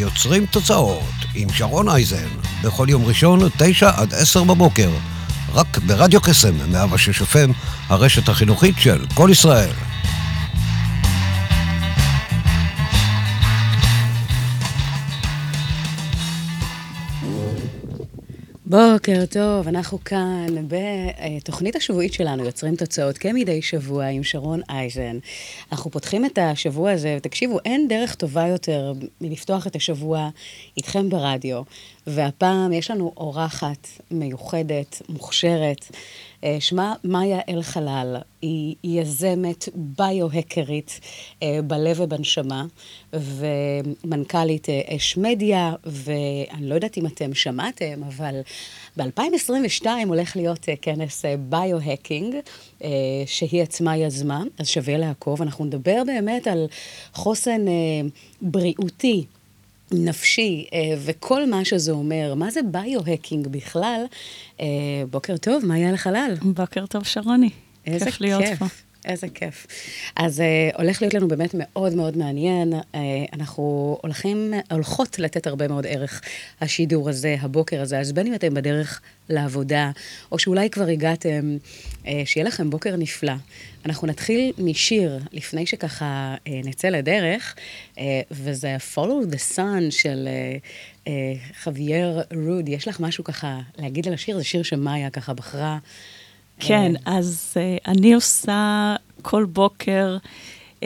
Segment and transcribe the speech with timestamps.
[0.00, 2.28] יוצרים תוצאות עם שרון אייזן,
[2.64, 4.90] בכל יום ראשון, 9 עד 10 בבוקר,
[5.54, 7.52] רק ברדיו קסם, 106 FM,
[7.88, 9.70] הרשת החינוכית של כל ישראל.
[18.92, 25.18] בוקר טוב, אנחנו כאן בתוכנית השבועית שלנו, יוצרים תוצאות כמדי שבוע עם שרון אייזן.
[25.72, 30.28] אנחנו פותחים את השבוע הזה, ותקשיבו, אין דרך טובה יותר מלפתוח את השבוע
[30.76, 31.62] איתכם ברדיו.
[32.06, 35.86] והפעם יש לנו אורחת מיוחדת, מוכשרת,
[36.44, 38.16] אה, שמה מאיה אלחלל.
[38.42, 41.00] היא יזמת ביו-הקרית
[41.42, 42.64] אה, בלב ובנשמה,
[43.12, 48.40] ומנכ"לית אה, אש מדיה, ואני לא יודעת אם אתם שמעתם, אבל
[48.96, 52.34] ב-2022 הולך להיות כנס ביו-הקינג,
[53.26, 55.42] שהיא עצמה יזמה, אז שווה לעקוב.
[55.42, 56.66] אנחנו נדבר באמת על
[57.12, 57.64] חוסן
[58.42, 59.24] בריאותי.
[59.92, 60.66] נפשי
[60.98, 62.34] וכל מה שזה אומר.
[62.34, 64.04] מה זה ביו-הקינג בכלל?
[65.10, 66.34] בוקר טוב, מה יהיה לחלל?
[66.42, 67.50] בוקר טוב, שרוני.
[67.86, 68.20] איזה כיף.
[68.20, 68.66] להיות פה.
[69.04, 69.66] איזה כיף.
[70.16, 72.72] אז uh, הולך להיות לנו באמת מאוד מאוד מעניין.
[72.72, 72.96] Uh,
[73.32, 76.20] אנחנו הולכים, הולכות לתת הרבה מאוד ערך
[76.60, 77.98] השידור הזה, הבוקר הזה.
[77.98, 79.90] אז בין אם אתם בדרך לעבודה,
[80.32, 81.56] או שאולי כבר הגעתם,
[82.02, 83.32] uh, שיהיה לכם בוקר נפלא.
[83.86, 87.54] אנחנו נתחיל משיר, לפני שככה uh, נצא לדרך,
[87.94, 87.98] uh,
[88.30, 91.08] וזה Follow the Sun של uh, uh,
[91.62, 92.68] חווייר רוד.
[92.68, 94.38] יש לך משהו ככה להגיד על השיר?
[94.38, 95.78] זה שיר שמאיה ככה בחרה.
[96.60, 100.16] כן, אז uh, אני עושה כל בוקר
[100.80, 100.82] um,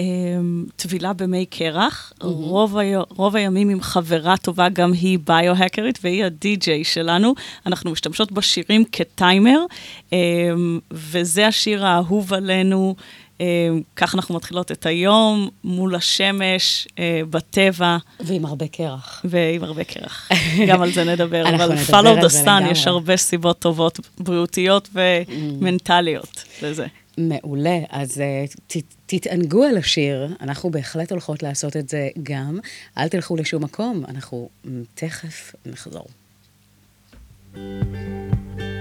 [0.77, 2.13] טבילה במי קרח.
[2.21, 7.35] רוב, הימים עם חברה טובה, גם היא ביו-הקרית, והיא הדי-ג'יי שלנו.
[7.67, 9.65] אנחנו משתמשות בשירים כטיימר,
[10.91, 12.95] וזה השיר האהוב עלינו.
[13.97, 16.89] כך אנחנו מתחילות את היום, מול השמש,
[17.31, 17.97] בטבע.
[18.21, 19.23] ועם הרבה קרח.
[19.25, 20.29] ועם הרבה קרח.
[20.69, 21.55] גם על זה נדבר.
[21.55, 26.87] אבל follow the sun, יש הרבה סיבות טובות, בריאותיות ומנטליות לזה.
[27.19, 32.59] מעולה, אז uh, ת, תתענגו על השיר, אנחנו בהחלט הולכות לעשות את זה גם.
[32.99, 34.49] אל תלכו לשום מקום, אנחנו
[34.95, 36.07] תכף נחזור.
[37.55, 38.74] thank you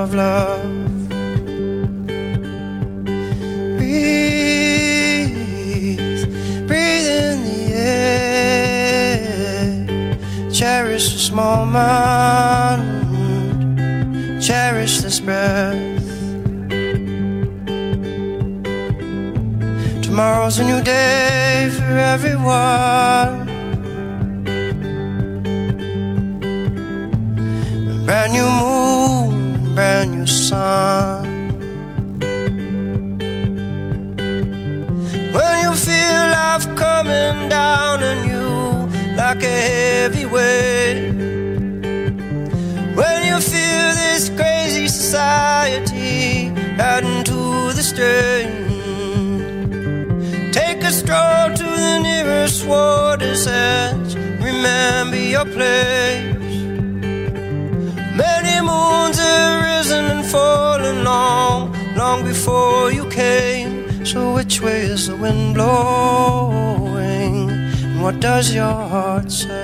[0.00, 0.62] of love.
[3.76, 5.36] Breathe,
[6.66, 9.20] breathe in the air.
[10.50, 12.82] Cherish this moment,
[14.42, 15.76] cherish this breath.
[20.02, 23.29] Tomorrow's a new day for everyone.
[30.50, 31.22] Sun.
[35.34, 38.48] When you feel life coming down on you
[39.20, 41.12] like a heavy weight.
[42.98, 46.52] When you feel this crazy society
[46.90, 47.40] adding to
[47.78, 48.50] the strain.
[50.58, 54.12] Take a stroll to the nearest water's edge.
[54.48, 56.19] Remember your place.
[60.30, 64.04] Fallen long, long before you came.
[64.06, 67.50] So which way is the wind blowing?
[67.50, 69.59] And what does your heart say?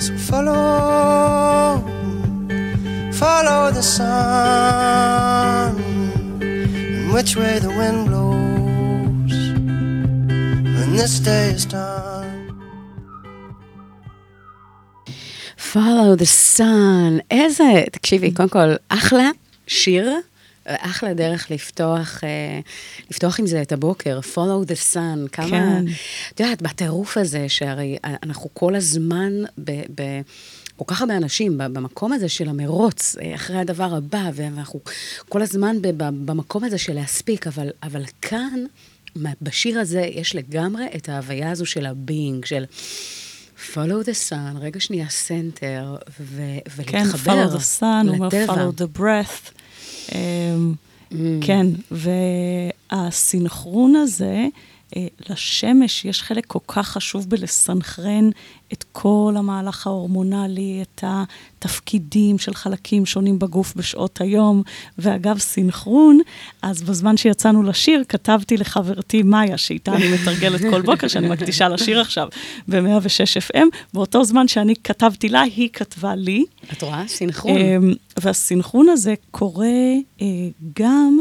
[0.00, 1.82] So follow,
[3.12, 5.76] follow the sun,
[6.42, 9.34] and which way the wind blows
[10.76, 12.04] when this day is done.
[15.56, 19.30] Follow the sun, איזה, תקשיבי, קודם כל, אחלה
[19.66, 20.12] שיר,
[20.79, 22.59] אחלה דרך לפתוח, אה,
[23.09, 25.85] לפתוח עם זה את הבוקר, follow the sun, כמה, כן.
[26.33, 29.71] את יודעת, בטירוף הזה, שהרי אנחנו כל הזמן ב...
[29.71, 30.01] ב
[30.75, 34.79] כל כך הרבה אנשים במקום הזה של המרוץ, אה, אחרי הדבר הבא, ואנחנו
[35.29, 38.65] כל הזמן במקום הזה של להספיק, אבל, אבל כאן,
[39.41, 42.65] בשיר הזה, יש לגמרי את ההוויה הזו של ה being, של
[43.73, 46.41] follow the sun, רגע שנייה center, ו-
[46.85, 48.53] כן, ולהתחבר follow the sun, הוא אומר לטבע.
[48.53, 49.60] follow the breath.
[50.15, 50.73] אמ,
[51.41, 51.67] כן,
[52.91, 54.45] והסינכרון הזה,
[55.29, 58.29] לשמש יש חלק כל כך חשוב בלסנכרן
[58.73, 64.63] את כל המהלך ההורמונלי, את התפקידים של חלקים שונים בגוף בשעות היום.
[64.97, 66.19] ואגב, סינכרון,
[66.61, 72.01] אז בזמן שיצאנו לשיר, כתבתי לחברתי מאיה, שאיתה אני מתרגלת כל בוקר, שאני מקדישה לשיר
[72.01, 72.27] עכשיו
[72.67, 76.45] ב-106 FM, באותו זמן שאני כתבתי לה, היא כתבה לי.
[76.73, 77.07] את רואה?
[77.07, 77.57] סינכרון.
[77.57, 79.67] אמ, והסינכרון הזה קורה
[80.21, 80.27] אה,
[80.79, 81.19] גם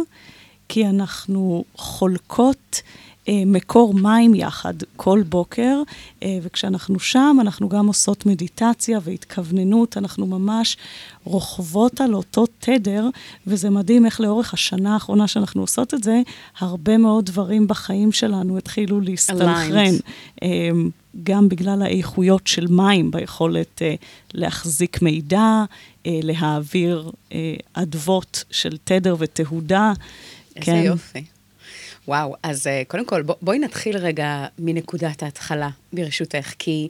[0.69, 3.10] כי אנחנו חולקות אה,
[3.47, 5.83] מקור מים יחד כל בוקר,
[6.23, 10.77] אה, וכשאנחנו שם אנחנו גם עושות מדיטציה והתכווננות, אנחנו ממש
[11.25, 13.09] רוכבות על אותו תדר,
[13.47, 16.21] וזה מדהים איך לאורך השנה האחרונה שאנחנו עושות את זה,
[16.59, 19.95] הרבה מאוד דברים בחיים שלנו התחילו להסתנכרן.
[20.43, 20.91] אמ,
[21.23, 23.95] גם בגלל האיכויות של מים, ביכולת אה,
[24.35, 25.65] להחזיק מידע,
[26.07, 29.93] אה, להעביר אה, אדוות של תדר ותהודה.
[30.57, 31.25] איזה יופי.
[32.11, 36.89] וואו, אז uh, קודם כל, בוא, בואי נתחיל רגע מנקודת ההתחלה, ברשותך, כי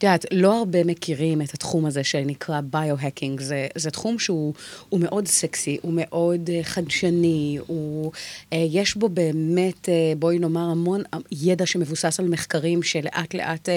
[0.00, 3.40] את יודעת, לא הרבה מכירים את התחום הזה שנקרא ביו-הקינג.
[3.40, 4.54] זה, זה תחום שהוא
[4.88, 10.60] הוא מאוד סקסי, הוא מאוד uh, חדשני, הוא, uh, יש בו באמת, uh, בואי נאמר,
[10.60, 11.02] המון
[11.32, 13.72] ידע שמבוסס על מחקרים שלאט לאט uh,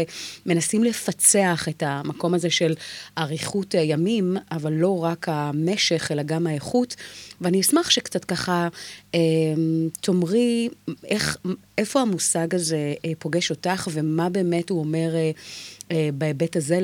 [0.46, 2.74] מנסים לפצח את המקום הזה של
[3.18, 6.96] אריכות uh, ימים, אבל לא רק המשך, אלא גם האיכות.
[7.44, 8.68] ואני אשמח שקצת ככה
[9.16, 9.20] אה,
[10.02, 10.70] תאמרי
[11.04, 11.38] איך,
[11.78, 15.32] איפה המושג הזה אה, פוגש אותך, ומה באמת הוא אומר אה,
[16.14, 16.80] בהיבט הזה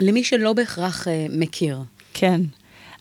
[0.00, 1.78] למי שלא בהכרח אה, מכיר.
[2.14, 2.40] כן.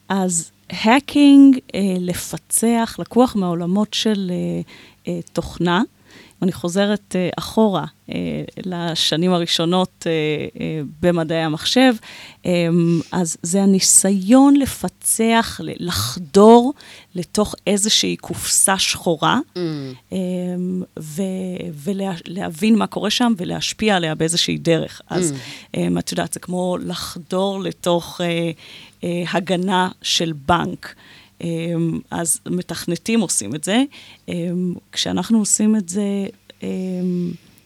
[0.09, 4.61] אז האקינג, אה, לפצח, לקוח מהעולמות של אה,
[5.07, 5.81] אה, תוכנה.
[6.41, 8.13] אני חוזרת uh, אחורה uh,
[8.65, 10.57] לשנים הראשונות uh,
[11.01, 11.93] במדעי המחשב,
[12.43, 12.47] um,
[13.11, 16.73] אז זה הניסיון לפצח, לחדור
[17.15, 19.57] לתוך איזושהי קופסה שחורה, mm.
[20.11, 20.15] um,
[21.83, 25.01] ולהבין מה קורה שם ולהשפיע עליה באיזושהי דרך.
[25.01, 25.03] Mm.
[25.09, 25.33] אז
[25.75, 28.21] um, את יודעת, זה כמו לחדור לתוך
[29.33, 30.95] הגנה של בנק.
[32.11, 33.83] אז מתכנתים עושים את זה.
[34.91, 36.25] כשאנחנו עושים את זה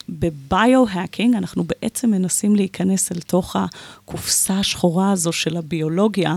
[0.08, 6.36] בביו-האקינג אנחנו בעצם מנסים להיכנס אל תוך הקופסה השחורה הזו של הביולוגיה,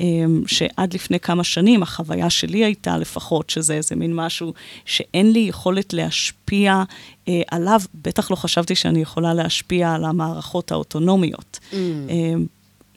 [0.00, 4.54] אמ, שעד לפני כמה שנים, החוויה שלי הייתה לפחות, שזה איזה מין משהו
[4.84, 6.82] שאין לי יכולת להשפיע
[7.28, 11.58] אה, עליו, בטח לא חשבתי שאני יכולה להשפיע על המערכות האוטונומיות.
[11.70, 11.74] Mm.
[11.74, 12.46] אמ,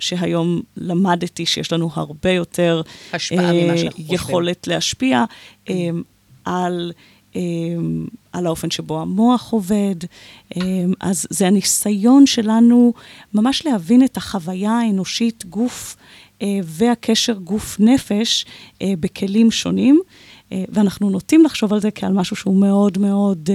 [0.02, 2.82] שהיום למדתי שיש לנו הרבה יותר
[3.14, 4.16] השפעה ממה שאנחנו חושבים.
[4.16, 5.26] יכולת להשפיע
[5.68, 5.72] mm.
[6.46, 6.92] על...
[8.32, 9.96] על האופן שבו המוח עובד.
[11.00, 12.94] אז זה הניסיון שלנו
[13.34, 15.96] ממש להבין את החוויה האנושית, גוף
[16.64, 18.46] והקשר גוף-נפש
[18.84, 20.00] בכלים שונים,
[20.52, 23.50] ואנחנו נוטים לחשוב על זה כעל משהו שהוא מאוד מאוד...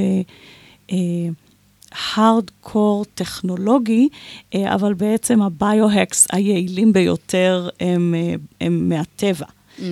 [1.93, 4.09] הארדקור טכנולוגי,
[4.55, 8.15] אבל בעצם הביו-הקס היעילים ביותר הם,
[8.61, 9.47] הם מהטבע.
[9.79, 9.83] Mm.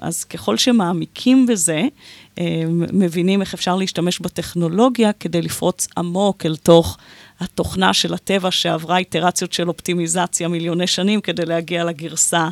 [0.00, 1.82] אז ככל שמעמיקים בזה,
[2.92, 6.98] מבינים איך אפשר להשתמש בטכנולוגיה כדי לפרוץ עמוק אל תוך
[7.40, 12.48] התוכנה של הטבע שעברה איטרציות של אופטימיזציה מיליוני שנים כדי להגיע לגרסה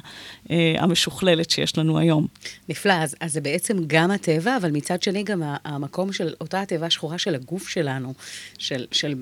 [0.50, 2.26] אה, המשוכללת שיש לנו היום.
[2.68, 6.86] נפלא, אז, אז זה בעצם גם הטבע, אבל מצד שני גם המקום של אותה התיבה
[6.86, 8.14] השחורה של הגוף שלנו,
[8.58, 9.14] של, של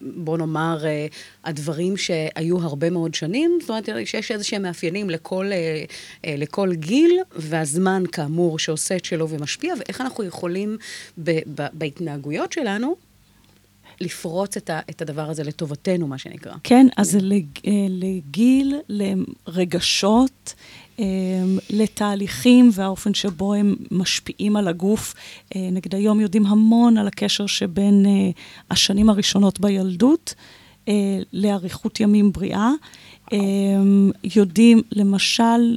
[0.00, 1.06] בוא נאמר, אה,
[1.44, 5.84] הדברים שהיו הרבה מאוד שנים, זאת אומרת, שיש איזה שהם מאפיינים לכל, אה,
[6.24, 10.76] אה, לכל גיל, והזמן, כאמור, שעושה את שלו ומשפיע, ואיך אנחנו יכולים
[11.18, 12.96] ב, ב, בהתנהגויות שלנו
[14.02, 16.52] לפרוץ את, ה, את הדבר הזה לטובתנו, מה שנקרא.
[16.64, 17.18] כן, אז זה
[17.88, 20.54] לגיל, לרגשות,
[20.98, 25.14] אמ, לתהליכים והאופן שבו הם משפיעים על הגוף.
[25.56, 28.30] אה, נגיד היום יודעים המון על הקשר שבין אה,
[28.70, 30.34] השנים הראשונות בילדות
[30.88, 32.70] אה, לאריכות ימים בריאה.
[34.24, 35.76] יודעים, למשל,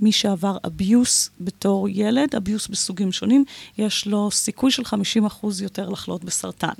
[0.00, 3.44] מי שעבר אביוס בתור ילד, אביוס בסוגים שונים,
[3.78, 6.72] יש לו סיכוי של 50% יותר לחלות בסרטן.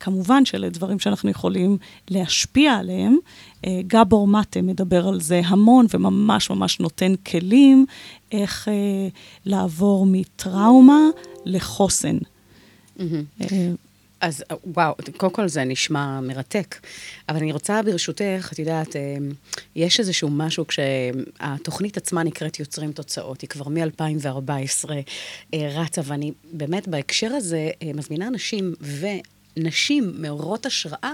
[0.00, 1.78] כמובן שאלה דברים שאנחנו יכולים
[2.10, 3.16] להשפיע עליהם.
[3.66, 7.86] אה, גבור מטה מדבר על זה המון וממש ממש נותן כלים
[8.32, 9.08] איך אה,
[9.46, 11.00] לעבור מטראומה
[11.44, 12.18] לחוסן.
[12.98, 13.02] Mm-hmm.
[14.20, 16.76] אז וואו, קודם כל זה נשמע מרתק,
[17.28, 18.96] אבל אני רוצה ברשותך, את יודעת,
[19.76, 24.90] יש איזשהו משהו כשהתוכנית עצמה נקראת יוצרים תוצאות, היא כבר מ-2014
[25.54, 29.06] רצה, ואני באמת בהקשר הזה מזמינה אנשים ו...
[29.56, 31.12] נשים מעוררות השראה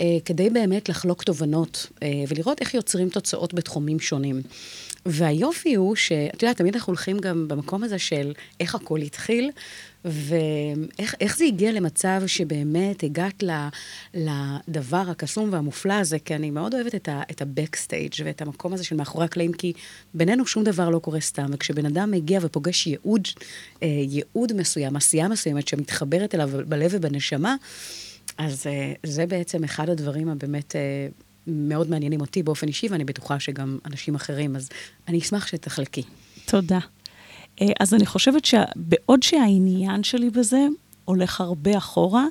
[0.00, 4.42] אה, כדי באמת לחלוק תובנות אה, ולראות איך יוצרים תוצאות בתחומים שונים.
[5.06, 9.50] והיופי הוא שאת יודעת, תמיד אנחנו הולכים גם במקום הזה של איך הכל התחיל,
[10.04, 13.68] ואיך זה הגיע למצב שבאמת הגעת ל,
[14.14, 18.84] לדבר הקסום והמופלא הזה, כי אני מאוד אוהבת את, ה, את ה-Backstage ואת המקום הזה
[18.84, 19.72] של מאחורי הקלעים, כי
[20.14, 23.28] בינינו שום דבר לא קורה סתם, וכשבן אדם מגיע ופוגש ייעוד,
[23.82, 27.56] אה, ייעוד מסוים, עשייה מסוימת שמתחברת אליו בלב ובנשמה,
[28.38, 30.74] אז אה, זה בעצם אחד הדברים הבאמת...
[31.46, 34.68] מאוד מעניינים אותי באופן אישי, ואני בטוחה שגם אנשים אחרים, אז
[35.08, 36.02] אני אשמח שתחלקי.
[36.44, 36.78] תודה.
[37.60, 40.66] אה, אז אני חושבת שבעוד שהעניין שלי בזה
[41.04, 42.24] הולך הרבה אחורה,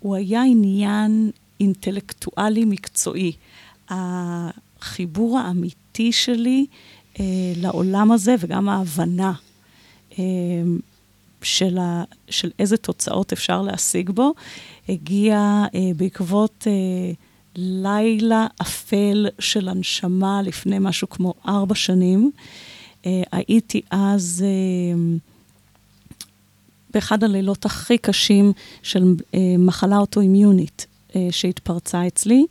[0.00, 3.32] הוא היה עניין אינטלקטואלי מקצועי.
[3.88, 6.66] החיבור האמיתי שלי
[7.20, 7.24] אה,
[7.56, 9.32] לעולם הזה וגם ההבנה
[10.18, 10.24] אה,
[11.42, 14.34] של, ה, של איזה תוצאות אפשר להשיג בו,
[14.88, 17.12] הגיע אה, בעקבות אה,
[17.56, 22.30] לילה אפל של הנשמה לפני משהו כמו ארבע שנים.
[23.06, 25.00] אה, הייתי אז אה,
[26.90, 28.52] באחד הלילות הכי קשים
[28.82, 30.86] של אה, מחלה אוטואימיונית
[31.30, 32.46] שהתפרצה אצלי.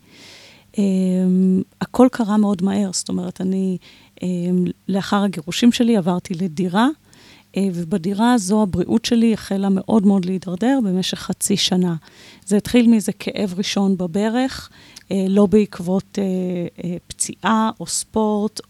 [1.82, 3.78] הכל קרה מאוד מהר, זאת אומרת, אני
[4.88, 6.88] לאחר הגירושים שלי עברתי לדירה.
[7.58, 11.96] אה, ובדירה הזו הבריאות שלי החלה מאוד מאוד להידרדר במשך חצי שנה.
[12.46, 14.70] זה התחיל מאיזה כאב ראשון בברך,
[15.12, 18.62] אה, לא בעקבות אה, פציעה או ספורט,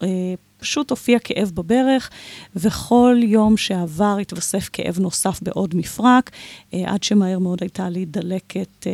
[0.58, 2.10] פשוט הופיע כאב בברך,
[2.56, 6.30] וכל יום שעבר התווסף כאב נוסף בעוד מפרק,
[6.72, 8.86] עד שמהר מאוד הייתה לי דלקת.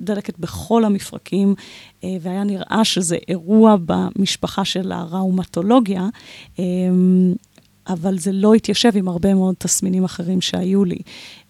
[0.00, 1.54] דלקת בכל המפרקים,
[2.02, 6.08] והיה נראה שזה אירוע במשפחה של הראומטולוגיה.
[7.88, 10.98] אבל זה לא התיישב עם הרבה מאוד תסמינים אחרים שהיו לי.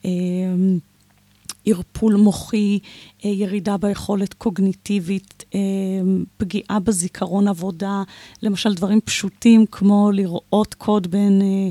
[0.05, 0.79] אמ,
[1.67, 2.79] ערפול מוחי,
[3.25, 8.03] אה, ירידה ביכולת קוגניטיבית, אמ, פגיעה בזיכרון עבודה,
[8.43, 11.69] למשל דברים פשוטים כמו לראות קוד בין אה,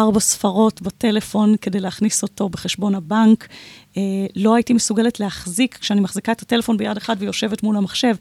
[0.00, 3.48] ארבע ספרות בטלפון כדי להכניס אותו בחשבון הבנק.
[3.96, 4.02] אה,
[4.36, 8.14] לא הייתי מסוגלת להחזיק, כשאני מחזיקה את הטלפון ביד אחת ויושבת מול המחשב,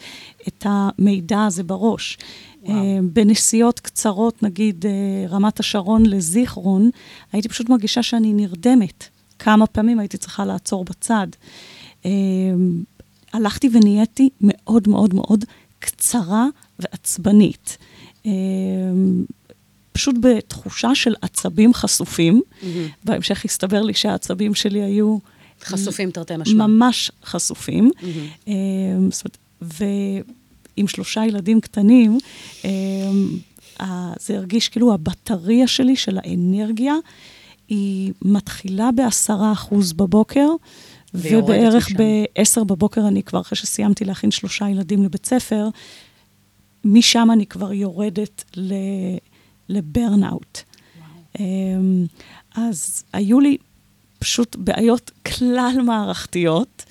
[0.47, 2.17] את המידע הזה בראש.
[2.61, 2.75] וואו.
[2.75, 4.91] אה, בנסיעות קצרות, נגיד אה,
[5.29, 6.89] רמת השרון לזיכרון,
[7.31, 9.03] הייתי פשוט מרגישה שאני נרדמת.
[9.39, 11.27] כמה פעמים הייתי צריכה לעצור בצד.
[12.05, 12.11] אה,
[13.33, 15.45] הלכתי ונהייתי מאוד מאוד מאוד
[15.79, 16.47] קצרה
[16.79, 17.77] ועצבנית.
[19.91, 22.41] פשוט בתחושה של עצבים חשופים.
[22.41, 22.65] Mm-hmm.
[23.03, 25.17] בהמשך הסתבר לי שהעצבים שלי היו...
[25.63, 26.67] חשופים תרתי משמע.
[26.67, 27.91] ממש חשופים.
[27.97, 28.49] Mm-hmm.
[29.11, 29.37] זאת אומרת,
[30.77, 32.17] ועם שלושה ילדים קטנים,
[34.19, 36.93] זה הרגיש כאילו הבטריה שלי, של האנרגיה,
[37.69, 40.47] היא מתחילה בעשרה אחוז בבוקר,
[41.13, 45.69] ובערך ב-10 בבוקר אני כבר, אחרי שסיימתי להכין שלושה ילדים לבית ספר,
[46.85, 48.43] משם אני כבר יורדת
[49.69, 50.59] לברנאוט.
[51.39, 52.05] אמ,
[52.55, 53.57] אז היו לי
[54.19, 56.85] פשוט בעיות כלל מערכתיות,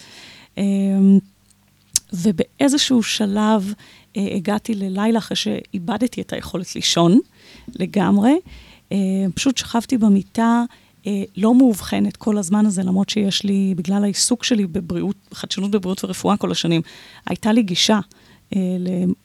[0.59, 1.19] אמ,
[2.13, 3.75] ובאיזשהו שלב
[4.17, 7.21] אה, הגעתי ללילה אחרי שאיבדתי את היכולת לישון
[7.75, 8.35] לגמרי.
[8.93, 8.97] אה,
[9.35, 10.65] פשוט שכבתי במיטה,
[11.07, 16.05] אה, לא מאובחנת כל הזמן הזה, למרות שיש לי, בגלל העיסוק שלי בבריאות, חדשנות בבריאות
[16.05, 16.83] ורפואה כל השנים,
[17.27, 18.01] הייתה לי גישה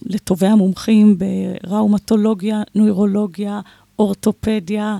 [0.01, 3.59] לטובי המומחים בראומטולוגיה, נוירולוגיה,
[3.99, 4.97] אורתופדיה,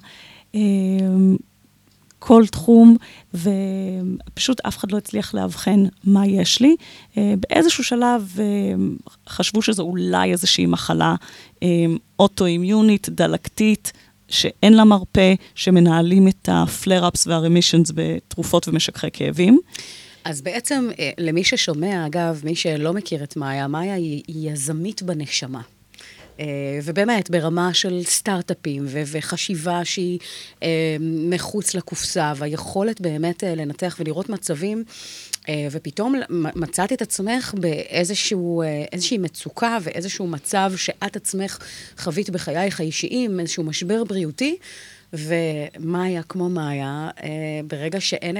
[2.27, 2.97] כל תחום,
[3.33, 6.75] ופשוט אף אחד לא הצליח לאבחן מה יש לי.
[7.17, 8.45] אה, באיזשהו שלב אה,
[9.29, 11.15] חשבו שזו אולי איזושהי מחלה
[11.63, 11.67] אה,
[12.19, 13.93] אוטואימיונית, דלקתית,
[14.27, 19.59] שאין לה מרפא, שמנהלים את ה-flare-ups וה-remissions בתרופות ומשככי כאבים.
[20.23, 25.61] אז בעצם, למי ששומע, אגב, מי שלא מכיר את מאיה, מאיה היא יזמית בנשמה.
[26.39, 30.19] אה, ובאמת, ברמה של סטארט-אפים ו- וחשיבה שהיא
[30.63, 34.83] אה, מחוץ לקופסה, והיכולת באמת אה, לנתח ולראות מצבים,
[35.71, 41.57] ופתאום מצאת את עצמך באיזושהי מצוקה ואיזשהו מצב שאת עצמך
[41.97, 44.57] חווית בחייך האישיים, איזשהו משבר בריאותי.
[45.13, 47.09] ומאיה, כמו מאיה,
[47.67, 48.37] ברגע שאין,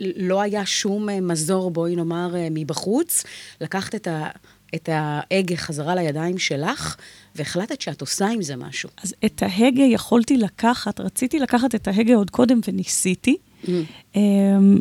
[0.00, 3.24] לא היה שום מזור, בואי נאמר, מבחוץ,
[3.60, 4.28] לקחת את ה...
[4.76, 6.96] את ההגה חזרה לידיים שלך,
[7.34, 8.88] והחלטת שאת עושה עם זה משהו.
[9.02, 13.36] אז את ההגה יכולתי לקחת, רציתי לקחת את ההגה עוד קודם וניסיתי.
[13.64, 13.68] Mm.
[14.16, 14.80] אמ,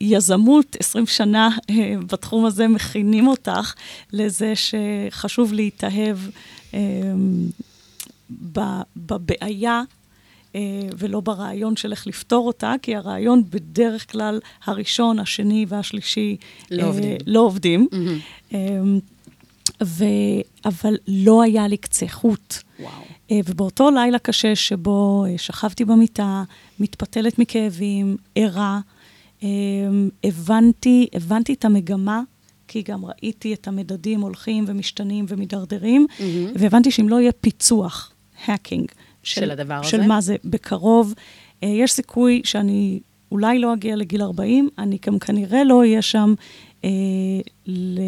[0.00, 3.74] יזמות, 20 שנה אה, בתחום הזה מכינים אותך
[4.12, 6.18] לזה שחשוב להתאהב
[6.74, 6.78] אמ,
[8.96, 9.82] בבעיה
[10.54, 10.60] אה,
[10.98, 16.36] ולא ברעיון של איך לפתור אותה, כי הרעיון בדרך כלל הראשון, השני והשלישי
[16.70, 17.16] לא אה, עובדים.
[17.26, 17.88] לא עובדים.
[17.92, 18.54] Mm-hmm.
[19.82, 20.04] ו...
[20.64, 22.54] אבל לא היה לי קצה חוט.
[22.80, 22.92] וואו.
[23.30, 26.44] אה, ובאותו לילה קשה שבו שכבתי במיטה,
[26.80, 28.80] מתפתלת מכאבים, ערה,
[30.24, 32.22] הבנתי, הבנתי את המגמה
[32.68, 36.22] כי גם ראיתי את המדדים הולכים ומשתנים ומידרדרים, mm-hmm.
[36.54, 38.12] והבנתי שאם לא יהיה פיצוח,
[38.46, 38.86] האקינג,
[39.22, 40.04] של, של הדבר של הזה?
[40.04, 41.14] של מה זה בקרוב.
[41.62, 43.00] אה, יש סיכוי שאני
[43.32, 46.34] אולי לא אגיע לגיל 40, אני גם כנראה לא אהיה שם
[46.84, 46.90] אה,
[47.66, 48.00] ל,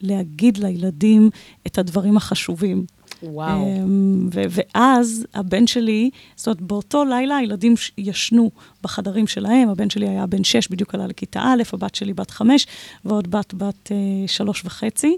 [0.00, 1.30] להגיד לילדים
[1.66, 2.84] את הדברים החשובים.
[3.22, 3.62] וואו.
[3.62, 8.50] אמ, ו- ואז הבן שלי, זאת אומרת, באותו לילה הילדים ישנו
[8.82, 12.66] בחדרים שלהם, הבן שלי היה בן שש, בדיוק עלה לכיתה א', הבת שלי בת חמש,
[13.04, 15.16] ועוד בת בת אה, שלוש וחצי.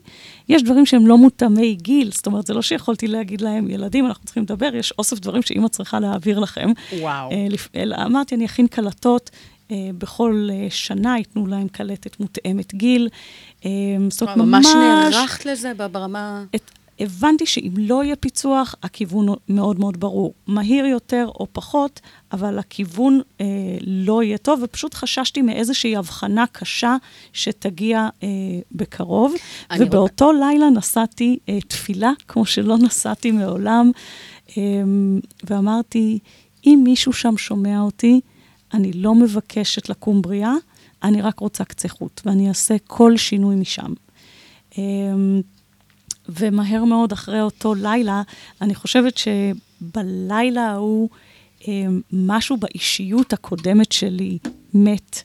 [0.48, 4.24] יש דברים שהם לא מותאמי גיל, זאת אומרת, זה לא שיכולתי להגיד להם, ילדים, אנחנו
[4.24, 6.70] צריכים לדבר, יש אוסף דברים שאימא צריכה להעביר לכם.
[7.00, 7.30] וואו.
[7.30, 9.30] אה, אלא אמרתי, אני אכין קלטות.
[9.62, 13.08] Uh, בכל uh, שנה ייתנו להם קלטת מותאמת גיל.
[13.62, 13.64] Uh,
[14.11, 14.66] זאת אומרת, ממש...
[14.66, 16.44] ממש נערכת לזה ברמה...
[16.57, 16.70] את,
[17.01, 20.35] הבנתי שאם לא יהיה פיצוח, הכיוון מאוד מאוד ברור.
[20.46, 22.01] מהיר יותר או פחות,
[22.33, 23.46] אבל הכיוון אה,
[23.87, 26.96] לא יהיה טוב, ופשוט חששתי מאיזושהי הבחנה קשה
[27.33, 28.29] שתגיע אה,
[28.72, 29.35] בקרוב.
[29.79, 30.38] ובאותו רוצה...
[30.38, 33.90] לילה נסעתי אה, תפילה, כמו שלא נסעתי מעולם,
[34.59, 34.62] אה,
[35.44, 36.18] ואמרתי,
[36.66, 38.20] אם מישהו שם שומע אותי,
[38.75, 40.55] אני לא מבקשת לקום בריאה,
[41.02, 43.92] אני רק רוצה קצה חוט, ואני אעשה כל שינוי משם.
[44.78, 44.82] אה,
[46.28, 48.22] ומהר מאוד אחרי אותו לילה,
[48.60, 51.08] אני חושבת שבלילה ההוא,
[51.68, 54.38] אה, משהו באישיות הקודמת שלי
[54.74, 55.22] מת.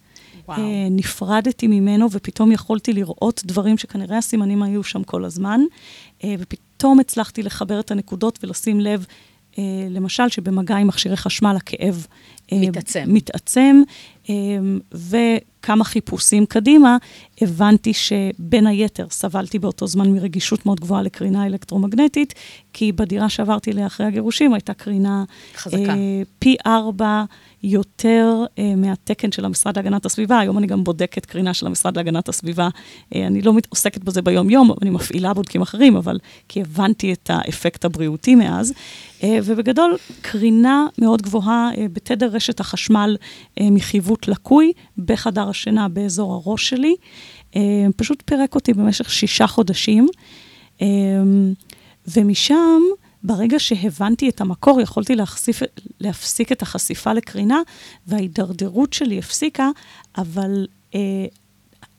[0.48, 0.60] וואו.
[0.60, 5.62] אה, נפרדתי ממנו, ופתאום יכולתי לראות דברים שכנראה הסימנים היו שם כל הזמן,
[6.24, 9.06] אה, ופתאום הצלחתי לחבר את הנקודות ולשים לב,
[9.90, 12.08] למשל, שבמגע עם מכשירי חשמל הכאב
[12.52, 13.04] מתעצם.
[13.08, 13.82] מתעצם,
[14.94, 16.98] וכמה חיפושים קדימה,
[17.42, 22.34] הבנתי שבין היתר סבלתי באותו זמן מרגישות מאוד גבוהה לקרינה אלקטרומגנטית,
[22.74, 25.24] כי בדירה שעברתי אליה אחרי הגירושים הייתה קרינה...
[25.56, 25.78] חזקה.
[25.78, 27.24] אה, פי ארבע
[27.64, 30.40] יותר אה, מהתקן של המשרד להגנת הסביבה.
[30.40, 32.70] היום אני גם בודקת קרינה של המשרד להגנת הסביבה.
[33.16, 37.86] אה, אני לא עוסקת בזה ביום-יום, אני מפעילה בודקים אחרים, אבל כי הבנתי את האפקט
[37.86, 38.74] הבריאותי מאז.
[39.24, 43.18] אה, ובגדול, קרינה מאוד גבוהה אה, בתדר רשת החשמל
[43.60, 46.96] אה, מחיווט לקוי בחדר השינה באזור הראש שלי.
[47.56, 47.62] אה,
[47.96, 50.08] פשוט פירק אותי במשך שישה חודשים.
[50.82, 50.88] אה,
[52.08, 52.82] ומשם,
[53.24, 55.62] ברגע שהבנתי את המקור, יכולתי להחשיף,
[56.00, 57.62] להפסיק את החשיפה לקרינה,
[58.08, 59.70] וההידרדרות שלי הפסיקה,
[60.18, 61.26] אבל אה,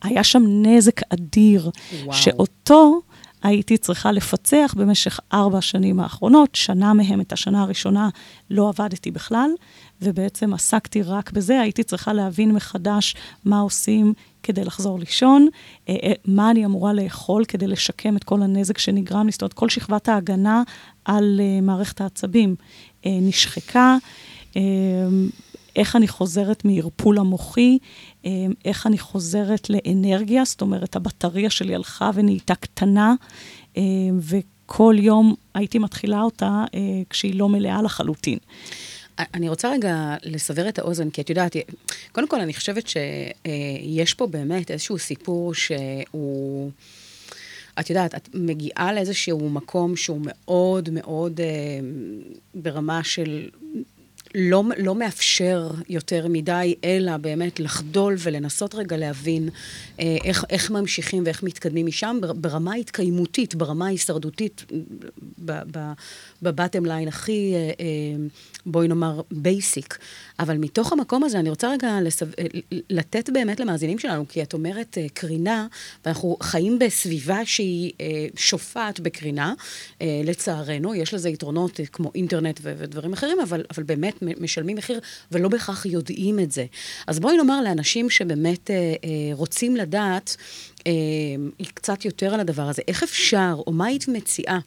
[0.01, 1.69] היה שם נזק אדיר,
[2.03, 2.17] וואו.
[2.17, 3.01] שאותו
[3.43, 6.55] הייתי צריכה לפצח במשך ארבע השנים האחרונות.
[6.55, 8.09] שנה מהם, את השנה הראשונה,
[8.49, 9.49] לא עבדתי בכלל,
[10.01, 11.61] ובעצם עסקתי רק בזה.
[11.61, 15.47] הייתי צריכה להבין מחדש מה עושים כדי לחזור לישון,
[15.89, 19.53] אה, אה, מה אני אמורה לאכול כדי לשקם את כל הנזק שנגרם לי, זאת אומרת,
[19.53, 20.63] כל שכבת ההגנה
[21.05, 22.55] על אה, מערכת העצבים
[23.05, 23.97] נשחקה.
[25.79, 27.77] אה, איך אני חוזרת מערפול המוחי,
[28.25, 28.31] אה,
[28.65, 33.15] איך אני חוזרת לאנרגיה, זאת אומרת, הבטריה שלי הלכה ונהייתה קטנה,
[33.77, 33.83] אה,
[34.21, 38.37] וכל יום הייתי מתחילה אותה אה, כשהיא לא מלאה לחלוטין.
[39.33, 41.55] אני רוצה רגע לסבר את האוזן, כי את יודעת,
[42.11, 46.71] קודם כל, אני חושבת שיש פה באמת איזשהו סיפור שהוא...
[47.79, 51.47] את יודעת, את מגיעה לאיזשהו מקום שהוא מאוד מאוד אה,
[52.55, 53.49] ברמה של
[54.35, 59.49] לא, לא מאפשר יותר מדי, אלא באמת לחדול ולנסות רגע להבין
[59.99, 64.65] אה, איך, איך ממשיכים ואיך מתקדמים משם ברמה התקיימותית, ברמה ההישרדותית,
[66.41, 68.25] ב bottom line הכי, אה, אה,
[68.65, 69.97] בואי נאמר, basic.
[70.39, 72.25] אבל מתוך המקום הזה, אני רוצה רגע לסו...
[72.89, 75.67] לתת באמת למאזינים שלנו, כי את אומרת קרינה,
[76.05, 77.91] ואנחנו חיים בסביבה שהיא
[78.35, 79.53] שופעת בקרינה,
[80.01, 84.99] לצערנו, יש לזה יתרונות כמו אינטרנט ו- ודברים אחרים, אבל, אבל באמת משלמים מחיר
[85.31, 86.65] ולא בהכרח יודעים את זה.
[87.07, 90.37] אז בואי נאמר לאנשים שבאמת אה, אה, רוצים לדעת,
[90.87, 90.91] אה,
[91.73, 92.81] קצת יותר על הדבר הזה.
[92.87, 94.59] איך אפשר, או מה היית מציעה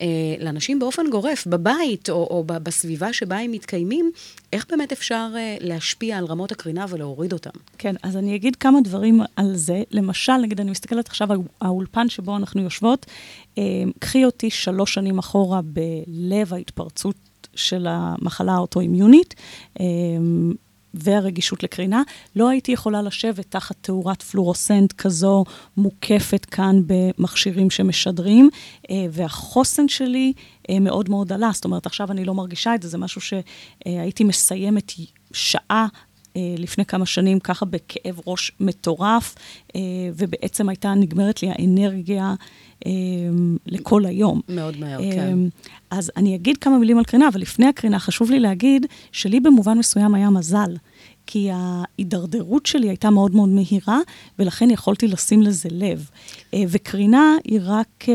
[0.00, 0.06] אה,
[0.38, 4.10] לאנשים באופן גורף, בבית או, או בסביבה שבה הם מתקיימים,
[4.52, 7.50] איך באמת אפשר אה, להשפיע על רמות הקרינה ולהוריד אותם?
[7.78, 9.82] כן, אז אני אגיד כמה דברים על זה.
[9.90, 13.06] למשל, נגיד, אני מסתכלת עכשיו על האולפן שבו אנחנו יושבות,
[13.58, 13.62] אה,
[13.98, 19.34] קחי אותי שלוש שנים אחורה בלב ההתפרצות של המחלה האוטואימיונית.
[19.80, 19.84] אה,
[20.94, 22.02] והרגישות לקרינה,
[22.36, 25.44] לא הייתי יכולה לשבת תחת תאורת פלורוסנט כזו
[25.76, 28.50] מוקפת כאן במכשירים שמשדרים,
[28.90, 30.32] אה, והחוסן שלי
[30.70, 31.50] אה, מאוד מאוד עלה.
[31.52, 34.92] זאת אומרת, עכשיו אני לא מרגישה את זה, זה משהו שהייתי מסיימת
[35.32, 35.86] שעה
[36.58, 39.34] לפני כמה שנים, ככה בכאב ראש מטורף,
[40.14, 42.34] ובעצם הייתה נגמרת לי האנרגיה
[43.66, 44.40] לכל היום.
[44.48, 45.38] מאוד מהר, כן.
[45.90, 49.78] אז אני אגיד כמה מילים על קרינה, אבל לפני הקרינה חשוב לי להגיד שלי במובן
[49.78, 50.76] מסוים היה מזל.
[51.26, 53.98] כי ההידרדרות שלי הייתה מאוד מאוד מהירה,
[54.38, 56.10] ולכן יכולתי לשים לזה לב.
[56.54, 58.14] אה, וקרינה היא רק אה,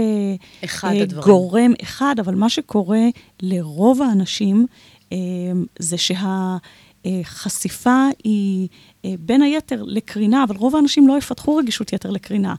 [0.64, 1.24] אחד הדברים.
[1.24, 3.04] גורם אחד, אבל מה שקורה
[3.42, 4.66] לרוב האנשים
[5.12, 5.18] אה,
[5.80, 5.98] זה
[7.06, 8.68] שהחשיפה היא
[9.20, 12.56] בין היתר לקרינה, אבל רוב האנשים לא יפתחו רגישות יתר לקרינה.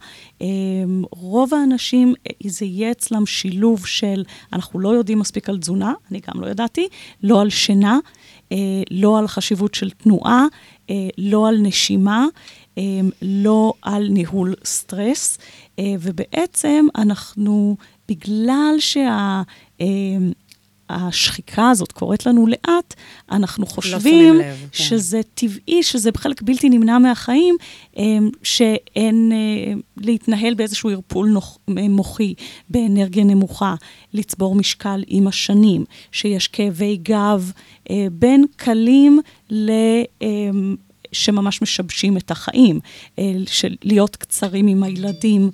[1.11, 2.15] רוב האנשים,
[2.47, 6.89] זה יהיה אצלם שילוב של, אנחנו לא יודעים מספיק על תזונה, אני גם לא ידעתי,
[7.23, 7.99] לא על שינה,
[8.53, 10.47] אה, לא על חשיבות של תנועה,
[10.91, 12.27] אה, לא על נשימה,
[12.79, 12.83] אה,
[13.23, 15.39] לא על ניהול סטרס,
[16.01, 17.77] ובעצם אנחנו,
[18.09, 19.43] בגלל שה...
[20.91, 22.95] השחיקה הזאת קורית לנו לאט,
[23.31, 24.67] אנחנו לא חושבים לא לב, כן.
[24.73, 27.57] שזה טבעי, שזה חלק בלתי נמנע מהחיים,
[27.97, 31.37] אמ, שאין אה, להתנהל באיזשהו ערפול
[31.69, 32.35] מוחי,
[32.71, 33.75] באנרגיה נמוכה,
[34.15, 37.53] לצבור משקל עם השנים, שיש כאבי גב
[37.91, 39.21] אה, בין קלים
[39.51, 39.71] ל...
[41.13, 42.81] שממש משבשים את החיים,
[43.19, 45.51] אה, של להיות קצרים עם הילדים.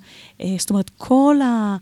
[0.59, 1.77] זאת אומרת, כל ה...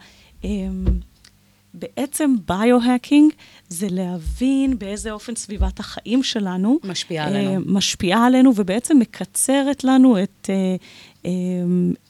[1.75, 3.33] בעצם ביו-הקינג
[3.69, 7.57] זה להבין באיזה אופן סביבת החיים שלנו משפיעה עלינו.
[7.57, 11.29] uh, משפיעה עלינו, ובעצם מקצרת לנו את uh, uh,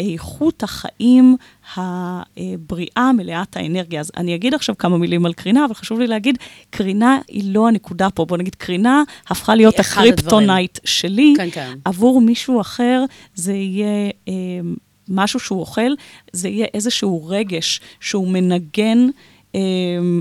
[0.01, 1.37] איכות החיים
[1.77, 4.01] הבריאה, מלאת האנרגיה.
[4.01, 6.39] אז אני אגיד עכשיו כמה מילים על קרינה, אבל חשוב לי להגיד,
[6.71, 8.25] קרינה היא לא הנקודה פה.
[8.25, 11.35] בוא נגיד, קרינה הפכה להיות הקריפטונייט שלי.
[11.37, 11.79] כן, כן.
[11.85, 14.11] עבור מישהו אחר זה יהיה...
[15.11, 15.91] משהו שהוא אוכל,
[16.33, 19.09] זה יהיה איזשהו רגש שהוא מנגן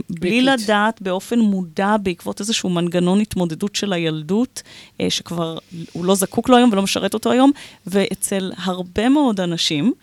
[0.10, 4.62] בלי לדעת באופן מודע, בעקבות איזשהו מנגנון התמודדות של הילדות,
[5.02, 5.58] אה, שכבר
[5.94, 7.52] הוא לא זקוק לו היום ולא משרת אותו היום,
[7.88, 9.94] ואצל הרבה מאוד אנשים,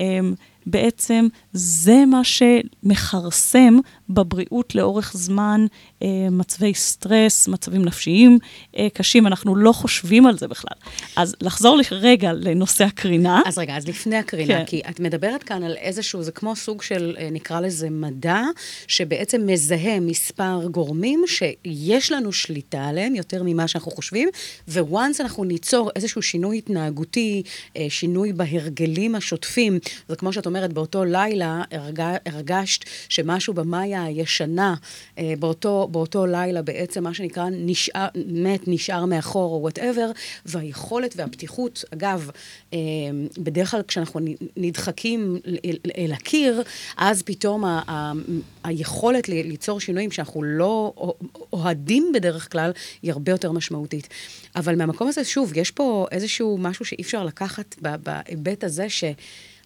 [0.00, 0.34] אמ,
[0.66, 3.78] בעצם זה מה שמכרסם
[4.10, 5.66] בבריאות לאורך זמן,
[6.02, 8.38] אה, מצבי סטרס, מצבים נפשיים
[8.76, 10.76] אה, קשים, אנחנו לא חושבים על זה בכלל.
[11.16, 13.42] אז לחזור רגע לנושא הקרינה.
[13.46, 14.64] אז רגע, אז לפני הקרינה, כן.
[14.66, 18.42] כי את מדברת כאן על איזשהו, זה כמו סוג של, אה, נקרא לזה מדע,
[18.86, 24.28] שבעצם מזהה מספר גורמים שיש לנו שליטה עליהם יותר ממה שאנחנו חושבים,
[24.68, 27.42] וואנס אנחנו ניצור איזשהו שינוי התנהגותי,
[27.88, 34.74] שינוי בהרגלים השוטפים, זה כמו שאת אומרת, באותו לילה הרג, הרגשת שמשהו במאיה הישנה,
[35.18, 40.10] אה, באותו, באותו לילה בעצם מה שנקרא נשאר, מת, נשאר מאחור או וואטאבר,
[40.46, 42.30] והיכולת והפתיחות, אגב,
[42.72, 42.78] אה,
[43.38, 44.20] בדרך כלל כשאנחנו
[44.56, 45.40] נדחקים
[45.98, 46.62] אל, הקיר,
[46.96, 48.12] אז פתאום ה, ה,
[48.64, 50.92] היכולת ליצור שינויים שאנחנו לא
[51.52, 52.70] אוהדים בדרך כלל,
[53.02, 54.08] היא הרבה יותר משמעותית.
[54.56, 59.04] אבל מהמקום הזה, שוב, יש פה איזשהו משהו שאי אפשר לקחת בהיבט הזה, ש...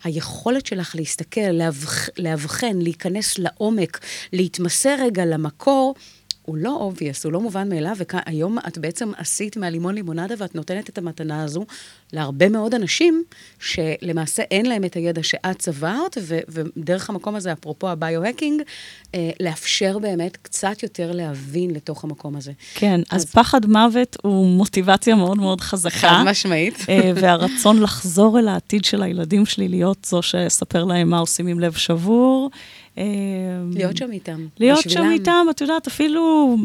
[0.05, 4.01] היכולת שלך להסתכל, להבח, להבחן, להיכנס לעומק,
[4.33, 5.95] להתמסר רגע למקור,
[6.43, 10.88] הוא לא obvious, הוא לא מובן מאליו, והיום את בעצם עשית מהלימון לימונדה ואת נותנת
[10.88, 11.67] את המתנה הזו
[12.14, 13.24] להרבה מאוד אנשים
[13.61, 18.62] שלמעשה אין להם את הידע שאת צברת, ו- ודרך המקום הזה, אפרופו ה bio-hacking,
[19.14, 22.53] אה, לאפשר באמת קצת יותר להבין לתוך המקום הזה.
[22.74, 25.90] כן, אז, אז פחד מוות הוא מוטיבציה מאוד מאוד חזקה.
[25.90, 26.87] חד משמעית.
[26.88, 31.61] אה, והרצון לחזור אל העתיד של הילדים שלי, להיות זו שאספר להם מה עושים עם
[31.61, 32.50] לב שבור.
[32.98, 33.05] אה,
[33.72, 34.46] להיות שם איתם.
[34.61, 35.05] להיות בשבילם.
[35.05, 36.57] שם איתם, את יודעת, אפילו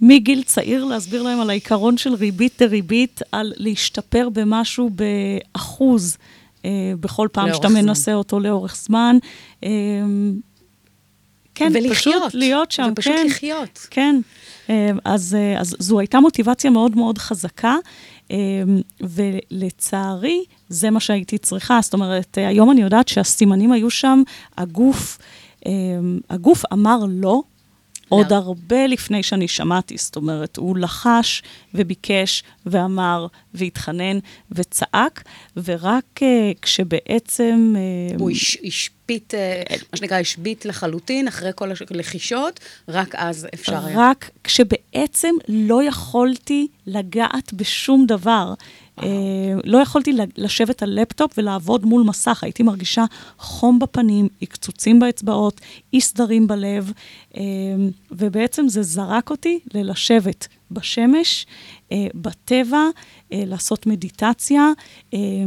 [0.00, 6.16] מגיל צעיר להסביר להם על העיקרון של ריבית דריבית, על להשתפר במשהו באחוז
[6.64, 7.84] אה, בכל פעם שאתה זמן.
[7.84, 9.16] מנסה אותו לאורך זמן.
[9.64, 9.68] אה,
[11.56, 12.22] כן, ולחיות.
[12.22, 13.26] פשוט להיות שם, ופשוט כן.
[13.26, 13.86] לחיות.
[13.90, 14.20] כן.
[14.70, 17.76] אה, אז, אה, אז זו הייתה מוטיבציה מאוד מאוד חזקה,
[18.30, 18.36] אה,
[19.00, 21.78] ולצערי, זה מה שהייתי צריכה.
[21.82, 24.22] זאת אומרת, היום אני יודעת שהסימנים היו שם,
[24.58, 25.18] הגוף...
[26.30, 27.42] הגוף אמר לא,
[28.08, 31.42] עוד הרבה לפני שאני שמעתי, זאת אומרת, הוא לחש
[31.74, 34.18] וביקש ואמר והתחנן
[34.50, 35.24] וצעק,
[35.64, 36.22] ורק uh,
[36.62, 37.74] כשבעצם...
[37.74, 43.86] Uh, הוא הש, השפיט, uh, מה שנקרא, השביט לחלוטין, אחרי כל הלחישות, רק אז אפשר
[43.86, 43.98] היה.
[43.98, 48.54] רק כשבעצם לא יכולתי לגעת בשום דבר.
[49.02, 49.08] אה,
[49.64, 53.04] לא יכולתי לשבת על לפטופ ולעבוד מול מסך, הייתי מרגישה
[53.38, 55.60] חום בפנים, עקצוצים באצבעות,
[55.92, 56.92] אי סדרים בלב,
[57.36, 57.42] אה,
[58.10, 61.46] ובעצם זה זרק אותי ללשבת בשמש,
[61.92, 62.82] אה, בטבע,
[63.30, 64.70] לעשות מדיטציה,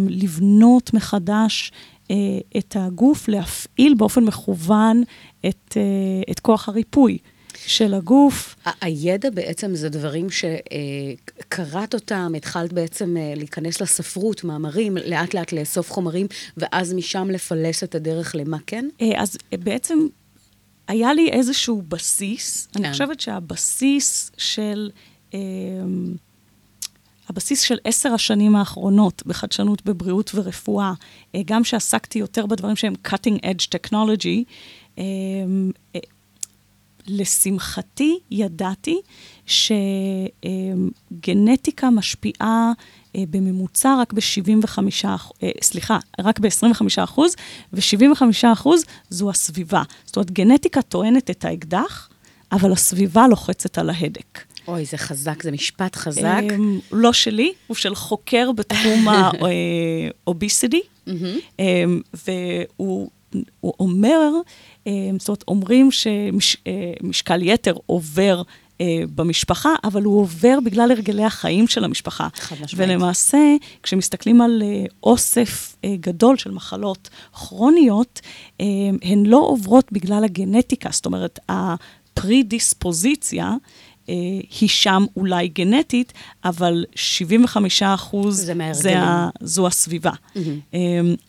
[0.10, 1.72] לבנות מחדש
[2.58, 5.04] את הגוף, להפעיל באופן מכוון
[5.46, 5.78] את,
[6.32, 7.18] את כוח הריפוי.
[7.66, 8.56] של הגוף.
[8.82, 15.92] הידע בעצם זה דברים שקראת אותם, התחלת בעצם אה, להיכנס לספרות, מאמרים, לאט לאט לאסוף
[15.92, 18.90] חומרים, ואז משם לפלס את הדרך למה כן?
[19.02, 20.08] אה, אז אה, בעצם
[20.88, 22.68] היה לי איזשהו בסיס.
[22.72, 22.84] כן.
[22.84, 24.92] אני חושבת שהבסיס של...
[27.30, 30.94] הבסיס של עשר השנים האחרונות בחדשנות בבריאות ורפואה,
[31.46, 34.44] גם שעסקתי יותר בדברים שהם cutting edge technology,
[37.10, 39.02] לשמחתי, ידעתי
[41.16, 42.72] שגנטיקה משפיעה
[43.16, 44.80] אה, בממוצע רק ב-75,
[45.44, 47.36] אה, סליחה, רק ב-25 אחוז,
[47.74, 49.84] ו-75 אחוז זו הסביבה.
[50.06, 52.10] זאת אומרת, גנטיקה טוענת את האקדח,
[52.52, 54.44] אבל הסביבה לוחצת על ההדק.
[54.68, 56.42] אוי, זה חזק, זה משפט חזק.
[56.56, 59.08] אמ, לא שלי, הוא של חוקר בתחום
[60.28, 60.82] האוביסיטי,
[61.60, 61.84] אה,
[63.34, 64.32] והוא אומר
[64.88, 68.42] אה, זאת אומרת, אומרים שמשקל יתר עובר
[68.82, 72.28] אה, במשפחה, אבל הוא עובר בגלל הרגלי החיים של המשפחה.
[72.36, 72.90] חד משמעית.
[72.90, 78.22] ולמעשה, כשמסתכלים על אה, אוסף גדול של מחלות כרוניות,
[79.02, 83.56] הן לא עוברות בגלל הגנטיקה, זאת אומרת, הפרי-דיספוזיציה, אה,
[84.60, 86.14] היא שם אולי גנטית,
[86.46, 90.12] אבל 75 אחוז זה, זה ה, זו הסביבה.
[90.12, 90.40] Mm-hmm.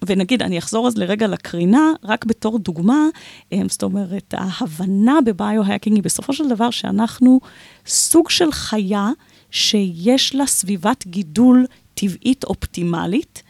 [0.07, 3.07] ונגיד, אני אחזור אז לרגע לקרינה, רק בתור דוגמה,
[3.53, 7.41] אה, זאת אומרת, ההבנה בביו-האקינג היא בסופו של דבר שאנחנו
[7.87, 9.09] סוג של חיה
[9.51, 13.43] שיש לה סביבת גידול טבעית אופטימלית,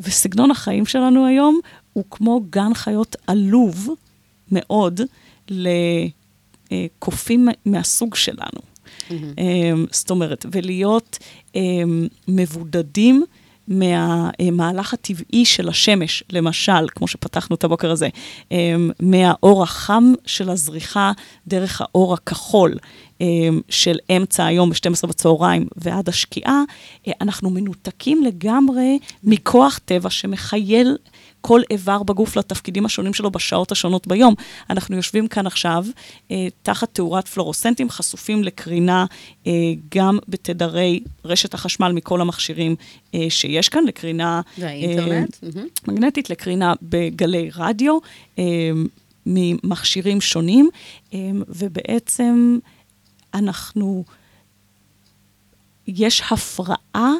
[0.00, 1.60] וסגנון החיים שלנו היום
[1.92, 3.88] הוא כמו גן חיות עלוב
[4.52, 5.00] מאוד
[5.50, 5.68] ל...
[6.72, 8.60] אה, קופים מהסוג שלנו.
[9.08, 9.12] Mm-hmm.
[9.92, 11.18] זאת אומרת, ולהיות
[11.56, 11.60] אה,
[12.28, 13.24] מבודדים
[13.68, 18.08] מהמהלך הטבעי של השמש, למשל, כמו שפתחנו את הבוקר הזה,
[19.00, 21.12] מהאור החם של הזריחה
[21.46, 22.74] דרך האור הכחול
[23.68, 26.62] של אמצע היום ב-12 בצהריים ועד השקיעה,
[27.20, 30.96] אנחנו מנותקים לגמרי מכוח טבע שמחייל
[31.40, 34.34] כל איבר בגוף לתפקידים השונים שלו בשעות השונות ביום.
[34.70, 35.84] אנחנו יושבים כאן עכשיו
[36.30, 39.06] אה, תחת תאורת פלורוסנטים, חשופים לקרינה
[39.46, 39.52] אה,
[39.94, 42.76] גם בתדרי רשת החשמל מכל המכשירים
[43.14, 44.40] אה, שיש כאן, לקרינה...
[44.58, 45.36] והאינטרנט.
[45.44, 47.98] אה, מגנטית, לקרינה בגלי רדיו,
[48.38, 48.44] אה,
[49.26, 50.68] ממכשירים שונים,
[51.14, 52.58] אה, ובעצם
[53.34, 54.04] אנחנו...
[55.86, 57.12] יש הפרעה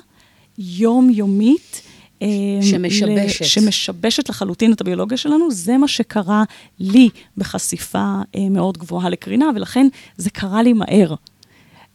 [0.59, 1.83] יומיומית.
[2.23, 2.29] אה,
[2.63, 3.45] שמשבשת.
[3.45, 5.51] שמשבשת לחלוטין את הביולוגיה שלנו.
[5.51, 6.45] זה מה שקרה
[6.79, 11.15] לי בחשיפה אה, מאוד גבוהה לקרינה, ולכן זה קרה לי מהר.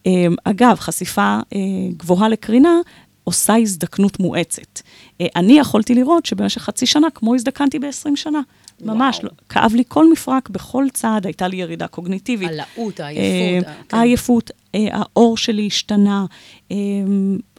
[0.08, 1.60] אה, אגב, חשיפה אה,
[1.98, 2.80] גבוהה לקרינה
[3.26, 4.82] עושה הזדקנות מואצת.
[5.22, 8.42] אה, אני יכולתי לראות שבמשך חצי שנה, כמו הזדקנתי ב-20 שנה.
[8.82, 12.50] ממש, לא, כאב לי כל מפרק בכל צעד, הייתה לי ירידה קוגניטיבית.
[12.50, 13.66] הלאות, העייפות.
[13.90, 13.98] כן.
[13.98, 16.26] העייפות, אה, העור שלי השתנה,
[16.72, 16.76] אה,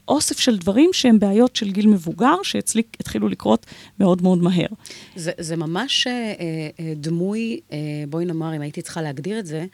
[0.09, 3.67] אוסף של דברים שהם בעיות של גיל מבוגר, שאצלי התחילו לקרות
[4.01, 4.67] מאוד מאוד מהר.
[5.17, 9.67] זה, זה ממש אה, אה, דמוי, אה, בואי נאמר, אם הייתי צריכה להגדיר את זה,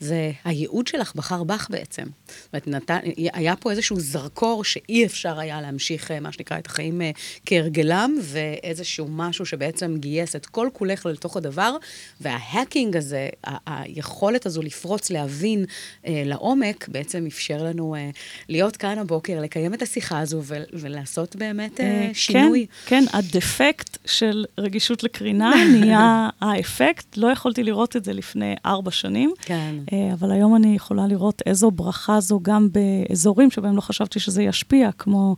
[0.00, 2.04] זה הייעוד שלך בחר בך בעצם.
[2.52, 2.90] זאת אומרת,
[3.32, 7.10] היה פה איזשהו זרקור שאי אפשר היה להמשיך, אה, מה שנקרא, את החיים אה,
[7.46, 11.76] כהרגלם, ואיזשהו משהו שבעצם גייס את כל כולך לתוך הדבר,
[12.20, 13.28] וההאקינג הזה,
[13.66, 15.64] היכולת הזו לפרוץ, להבין
[16.06, 18.10] אה, לעומק, בעצם אפשר לנו אה,
[18.48, 22.66] להיות כאן הבוקר, לקיים את השיחה הזו ול, ולעשות באמת אה, אה, שינוי.
[22.86, 27.16] כן, כן, הדפקט של רגישות לקרינה נהיה האפקט.
[27.16, 29.32] לא יכולתי לראות את זה לפני ארבע שנים.
[29.40, 29.74] כן.
[29.92, 34.42] אה, אבל היום אני יכולה לראות איזו ברכה זו גם באזורים שבהם לא חשבתי שזה
[34.42, 35.36] ישפיע, כמו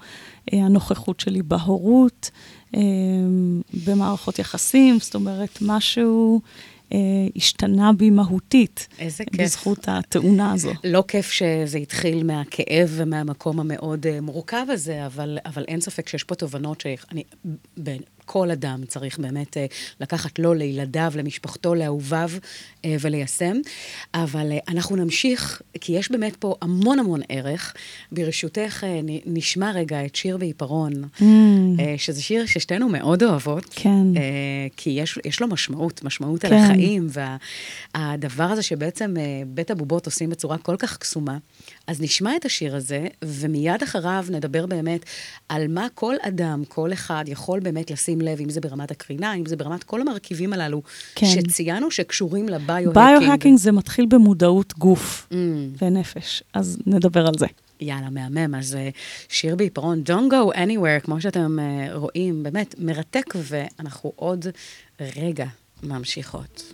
[0.53, 2.31] אה, הנוכחות שלי בהורות,
[2.77, 2.81] אה,
[3.87, 6.41] במערכות יחסים, זאת אומרת, משהו
[6.93, 6.99] אה,
[7.37, 8.89] השתנה בי מהותית.
[8.99, 9.41] איזה כיף.
[9.41, 10.73] בזכות התאונה הזו.
[10.85, 16.25] לא כיף שזה התחיל מהכאב ומהמקום המאוד uh, מורכב הזה, אבל, אבל אין ספק שיש
[16.25, 17.23] פה תובנות שאני...
[18.33, 19.61] כל אדם צריך באמת uh,
[20.01, 23.57] לקחת לו, לילדיו, למשפחתו, לאהוביו uh, וליישם.
[24.15, 27.75] אבל uh, אנחנו נמשיך, כי יש באמת פה המון המון ערך.
[28.13, 28.85] ברשותך,
[29.27, 31.23] נשמע רגע את שיר בעיפרון, mm.
[31.97, 33.65] שזה שיר ששתינו מאוד אוהבות.
[33.71, 34.07] כן.
[34.77, 36.53] כי יש, יש לו משמעות, משמעות כן.
[36.53, 37.07] על החיים,
[37.95, 39.15] והדבר הזה שבעצם
[39.47, 41.39] בית הבובות עושים בצורה כל כך קסומה.
[41.91, 45.05] אז נשמע את השיר הזה, ומיד אחריו נדבר באמת
[45.49, 49.47] על מה כל אדם, כל אחד, יכול באמת לשים לב, אם זה ברמת הקרינה, אם
[49.47, 50.83] זה ברמת כל המרכיבים הללו,
[51.15, 51.27] כן.
[51.27, 52.95] שציינו שקשורים לביו-האקינג.
[52.95, 55.35] ביו-האקינג זה מתחיל במודעות גוף Mm.
[55.83, 57.47] ונפש, אז נדבר על זה.
[57.81, 58.55] יאללה, מהמם.
[58.55, 58.89] אז אה,
[59.29, 64.47] שיר בעיפרון, Don't go anywhere, כמו שאתם אה, רואים, באמת מרתק, ואנחנו עוד
[65.17, 65.47] רגע
[65.83, 66.73] ממשיכות.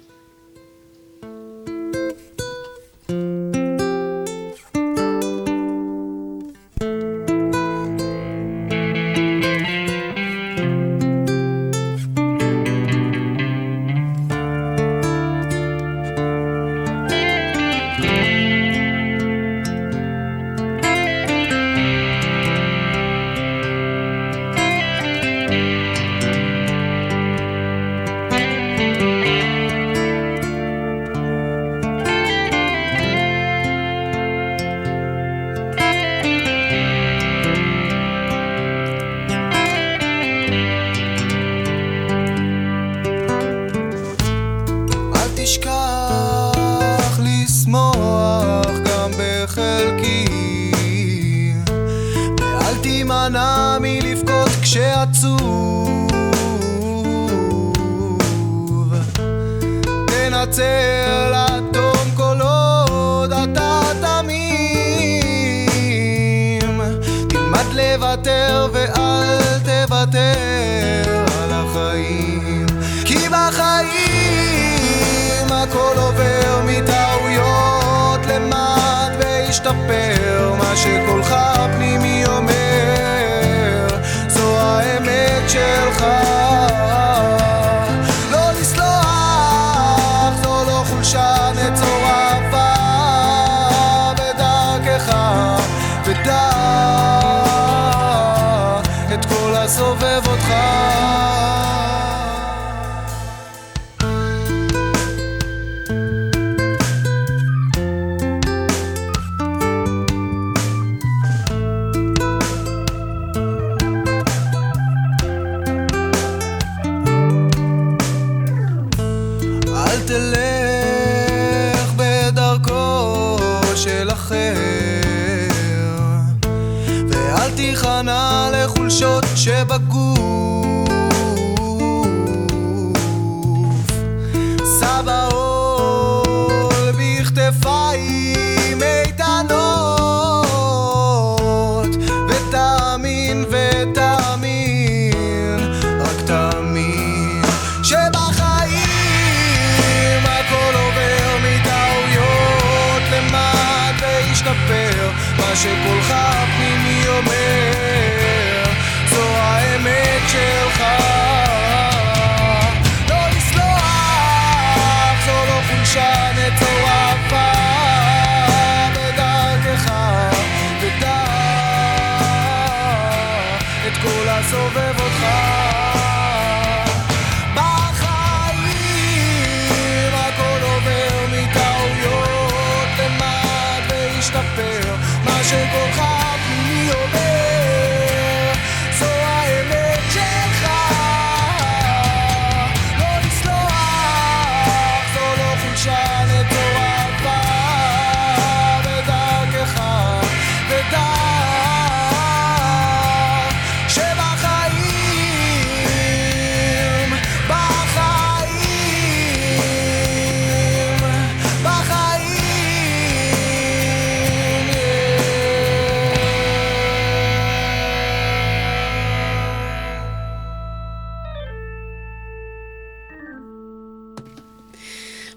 [129.88, 130.45] good.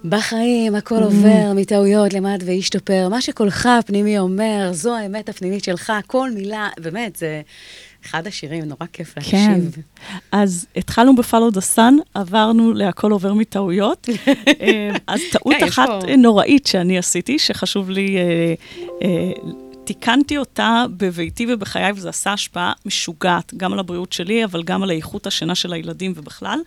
[0.10, 3.08] בחיים הכל עובר מטעויות, למד והשתפר.
[3.10, 7.42] מה שקולך הפנימי אומר, זו האמת הפנימית שלך, כל מילה, באמת, זה
[8.06, 9.22] אחד השירים, נורא כיף כן.
[9.22, 9.84] להקשיב.
[10.32, 14.10] אז התחלנו ב-Follow the Sun, עברנו להכל עובר מטעויות.
[14.62, 18.18] אה, אז טעות כן, אחת נוראית שאני עשיתי, שחשוב לי...
[18.18, 18.54] אה,
[19.04, 19.32] אה,
[19.84, 24.92] תיקנתי אותה בביתי ובחיי, וזה עשה השפעה משוגעת, גם על הבריאות שלי, אבל גם על
[24.92, 26.60] איכות השינה של הילדים ובכלל.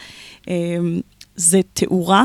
[1.36, 2.24] זה תאורה.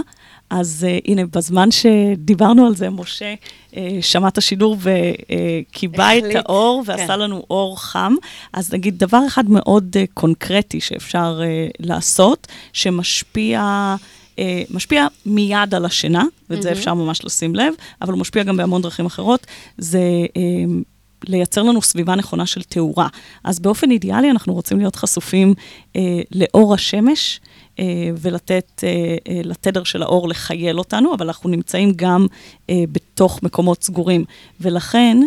[0.50, 3.34] אז uh, הנה, בזמן שדיברנו על זה, משה
[3.72, 6.92] uh, שמע את השידור וקיבע את החליט, האור כן.
[6.92, 8.16] ועשה לנו אור חם.
[8.54, 13.96] אז נגיד, דבר אחד מאוד uh, קונקרטי שאפשר uh, לעשות, שמשפיע...
[14.36, 14.40] uh,
[14.70, 18.82] משפיע מיד על השינה, ואת זה אפשר ממש לשים לב, אבל הוא משפיע גם בהמון
[18.82, 20.40] דרכים אחרות, זה uh,
[21.28, 23.08] לייצר לנו סביבה נכונה של תאורה.
[23.44, 26.00] אז באופן אידיאלי אנחנו רוצים להיות חשופים uh,
[26.32, 27.40] לאור השמש.
[27.80, 27.86] אה,
[28.22, 28.90] ולתת אה,
[29.28, 32.28] אה, לתדר של האור לחייל אותנו, אבל אנחנו נמצאים גם
[32.72, 34.26] בתוך מקומות סגורים.
[34.62, 35.18] ולכן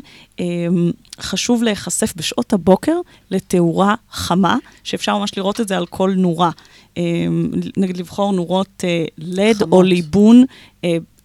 [1.21, 2.97] חשוב להיחשף בשעות הבוקר
[3.31, 6.51] לתאורה חמה, שאפשר ממש לראות את זה על כל נורה.
[7.77, 8.85] נגיד לבחור נורות
[9.19, 9.73] לד חמות.
[9.73, 10.45] או ליבון.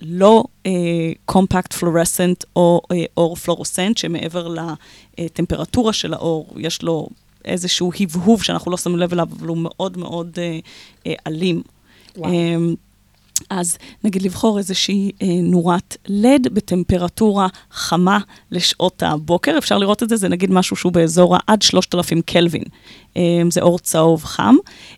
[0.01, 0.43] לא
[1.25, 4.55] קומפקט פלורסנט או אה, אור פלורוסנט, שמעבר
[5.17, 7.07] לטמפרטורה של האור, יש לו
[7.45, 10.59] איזשהו הבהוב שאנחנו לא שמים לב אליו, אבל הוא מאוד מאוד אה,
[11.07, 11.61] אה, אלים.
[12.17, 12.33] וואו.
[12.33, 12.55] אה,
[13.49, 18.19] אז נגיד לבחור איזושהי אה, נורת לד בטמפרטורה חמה
[18.51, 22.63] לשעות הבוקר, אפשר לראות את זה, זה נגיד משהו שהוא באזור עד 3,000 קלווין.
[23.17, 24.55] אה, זה אור צהוב חם.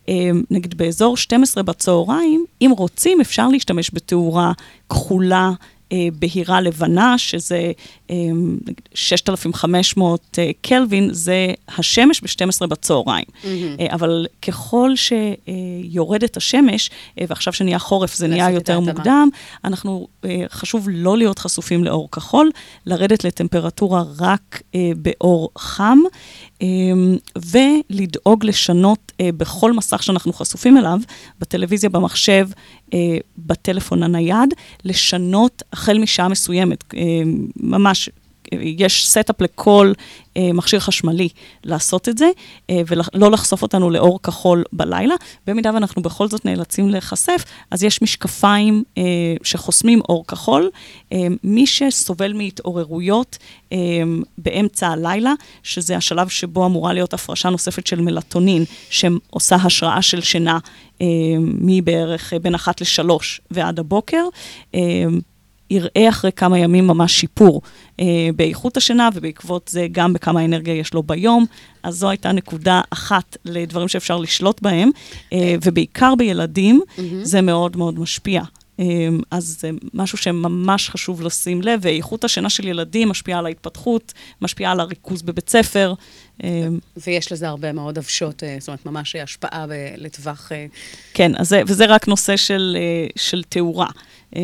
[0.09, 4.51] אה, נגיד באזור 12 בצהריים, אם רוצים, אפשר להשתמש בתאורה
[4.89, 5.51] כחולה.
[5.91, 7.71] אה, בהירה לבנה, שזה
[8.09, 8.15] אה,
[8.61, 13.25] נגיד 6,500 אה, קלווין, זה השמש ב-12 בצהריים.
[13.79, 18.79] אה, אבל ככל שיורדת השמש, אה, ועכשיו שנהיה חורף זה נהיה יותר.
[18.79, 19.29] מוקדם,
[19.63, 22.51] אנחנו, אה, חשוב לא להיות חשופים לאור כחול,
[22.85, 25.97] לרדת לטמפרטורה רק אה, באור חם,
[26.61, 26.67] אה,
[27.35, 30.99] ולדאוג לשנות אה, בכל מסך שאנחנו חשופים אליו,
[31.39, 32.55] בטלוויזיה, במחשב, אה,
[33.37, 34.53] בטלפון הנייד,
[34.85, 37.01] לשנות החל משעה מסוימת, אה,
[37.59, 38.09] ממש.
[38.51, 39.93] יש setup לכל
[40.37, 41.29] אה, מכשיר חשמלי
[41.63, 42.29] לעשות את זה,
[42.69, 45.15] אה, ולא לחשוף אותנו לאור כחול בלילה.
[45.47, 49.03] במידה ואנחנו בכל זאת נאלצים להיחשף, אז יש משקפיים אה,
[49.43, 50.69] שחוסמים אור כחול.
[51.13, 53.37] אה, מי שסובל מהתעוררויות
[53.71, 53.77] אה,
[54.37, 55.33] באמצע הלילה,
[55.63, 60.59] שזה השלב שבו אמורה להיות הפרשה נוספת של מלטונין, שעושה השראה של שינה
[61.01, 61.05] אה,
[61.39, 64.23] מבערך אה, בין אחת לשלוש ועד הבוקר.
[64.75, 65.05] אה,
[65.69, 67.61] יראה אחרי כמה ימים ממש שיפור
[67.99, 68.05] אה,
[68.35, 71.45] באיכות השינה, ובעקבות זה גם בכמה אנרגיה יש לו ביום.
[71.83, 74.89] אז זו הייתה נקודה אחת לדברים שאפשר לשלוט בהם,
[75.33, 76.81] אה, ובעיקר בילדים,
[77.23, 78.41] זה מאוד מאוד משפיע.
[78.79, 78.85] אה,
[79.31, 84.71] אז זה משהו שממש חשוב לשים לב, ואיכות השינה של ילדים משפיעה על ההתפתחות, משפיעה
[84.71, 85.93] על הריכוז בבית ספר.
[86.43, 90.51] אה, ויש לזה הרבה מאוד הבשות, אה, זאת אומרת, ממש השפעה ב- לטווח...
[90.51, 90.65] אה,
[91.13, 93.87] כן, אז זה, וזה רק נושא של, אה, של תאורה.
[94.35, 94.41] אה,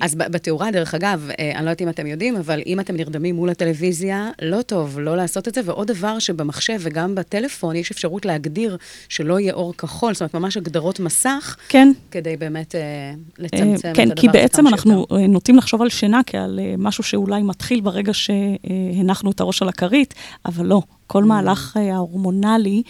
[0.00, 3.34] אז בתאורה, דרך אגב, אה, אני לא יודעת אם אתם יודעים, אבל אם אתם נרדמים
[3.34, 5.60] מול הטלוויזיה, לא טוב לא לעשות את זה.
[5.64, 8.76] ועוד דבר שבמחשב וגם בטלפון יש אפשרות להגדיר
[9.08, 13.74] שלא יהיה אור כחול, זאת אומרת, ממש הגדרות מסך, כן, כדי באמת אה, אה, לצמצם
[13.74, 15.06] את הדבר כן, כי בעצם אנחנו.
[15.12, 20.14] אה, נוטים לחשוב על שינה כעל משהו שאולי מתחיל ברגע שהנחנו את הראש על הכרית,
[20.46, 20.82] אבל לא.
[21.06, 22.82] כל מהלך אה, ההורמונלי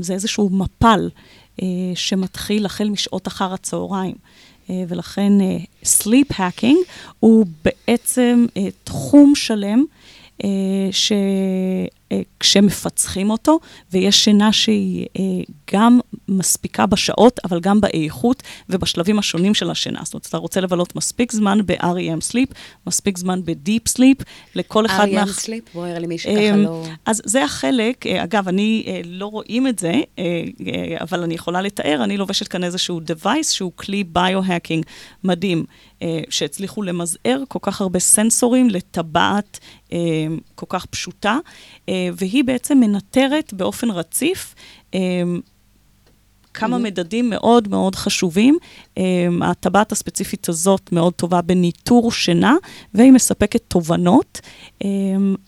[0.00, 1.08] זה איזשהו מפל
[1.94, 4.14] שמתחיל החל משעות אחר הצהריים.
[4.70, 6.76] אה, ולכן אה, Sleep Hacking
[7.20, 9.84] הוא בעצם אה, תחום שלם
[10.90, 11.12] ש...
[12.14, 13.58] אה, כשמפצחים אותו,
[13.92, 15.22] ויש שינה שהיא אה,
[15.72, 20.00] גם מספיקה בשעות, אבל גם באיכות ובשלבים השונים של השינה.
[20.04, 22.54] זאת אומרת, אתה רוצה לבלות מספיק זמן ב-REM sleep,
[22.86, 25.22] מספיק זמן ב-deep sleep, לכל אחד מה...
[25.22, 25.74] REM sleep?
[25.74, 26.84] בואי, נראה למי שככה אמ, לא...
[27.06, 29.92] אז זה החלק, אה, אגב, אני לא רואים את זה,
[31.00, 34.84] אבל אני יכולה לתאר, אני לובשת כאן איזשהו device שהוא כלי ביו-האקינג
[35.24, 35.64] מדהים.
[36.04, 39.58] אה, שהצליחו למזער כל כך הרבה סנסורים לטבעת
[39.92, 39.98] אה,
[40.54, 41.38] כל כך פשוטה,
[41.88, 44.54] אה, והיא בעצם מנטרת באופן רציף
[46.54, 46.80] כמה mm-hmm.
[46.80, 48.58] מדדים מאוד מאוד חשובים.
[48.98, 49.00] Um,
[49.44, 52.56] הטבעת הספציפית הזאת מאוד טובה בניטור שינה,
[52.94, 54.40] והיא מספקת תובנות
[54.82, 54.86] um,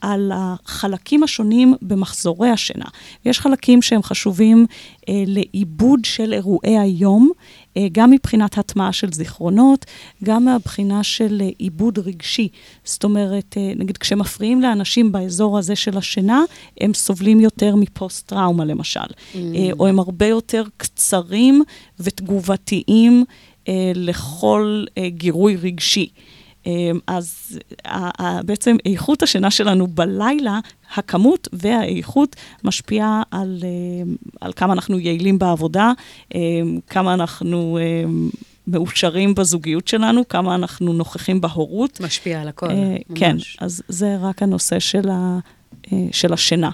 [0.00, 2.84] על החלקים השונים במחזורי השינה.
[3.24, 9.86] יש חלקים שהם חשובים uh, לעיבוד של אירועי היום, uh, גם מבחינת הטמעה של זיכרונות,
[10.24, 12.48] גם מהבחינה של uh, עיבוד רגשי.
[12.84, 16.42] זאת אומרת, uh, נגיד כשמפריעים לאנשים באזור הזה של השינה,
[16.80, 19.36] הם סובלים יותר מפוסט-טראומה למשל, mm.
[19.78, 21.62] או הם הרבה יותר קצרים
[22.00, 23.24] ותגובתיים
[23.68, 26.08] אה, לכל אה, גירוי רגשי.
[26.66, 27.58] אה, אז
[28.44, 30.60] בעצם איכות השינה שלנו בלילה,
[30.94, 33.62] הכמות והאיכות משפיעה על,
[34.40, 35.92] על כמה אנחנו יעילים בעבודה,
[36.86, 37.78] כמה אנחנו
[38.66, 42.00] מאושרים בזוגיות שלנו, כמה אנחנו נוכחים בהורות.
[42.00, 43.18] משפיע על הכל, כן, ממש.
[43.18, 45.38] כן, אז זה רק הנושא של, ה,
[46.12, 46.70] של השינה.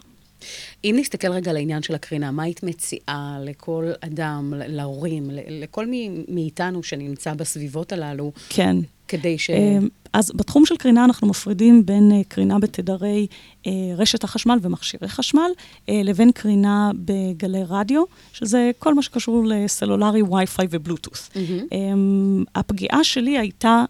[0.85, 6.11] אם נסתכל רגע על העניין של הקרינה, מה היית מציעה לכל אדם, להורים, לכל מי
[6.29, 8.33] מאיתנו שנמצא בסביבות הללו?
[8.49, 8.77] כן.
[9.13, 9.51] כדי ש...
[9.51, 15.09] אמ, אז בתחום של קרינה אנחנו מפרידים בין uh, קרינה בתדרי uh, רשת החשמל ומכשירי
[15.09, 18.03] חשמל, uh, לבין קרינה בגלי רדיו,
[18.33, 21.15] שזה כל מה שקשור לסלולרי, וי-פיי ובלוטות'.
[21.15, 21.75] Mm-hmm.
[22.55, 23.85] הפגיעה שלי הייתה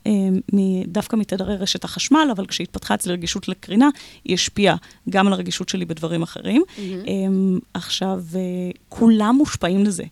[0.86, 3.88] דווקא מתדרי רשת החשמל, אבל כשהתפתחה אצלי רגישות לקרינה,
[4.24, 4.76] היא השפיעה
[5.10, 6.62] גם על הרגישות שלי בדברים אחרים.
[6.76, 6.80] Mm-hmm.
[7.74, 8.22] עכשיו,
[8.88, 10.04] כולם מושפעים לזה.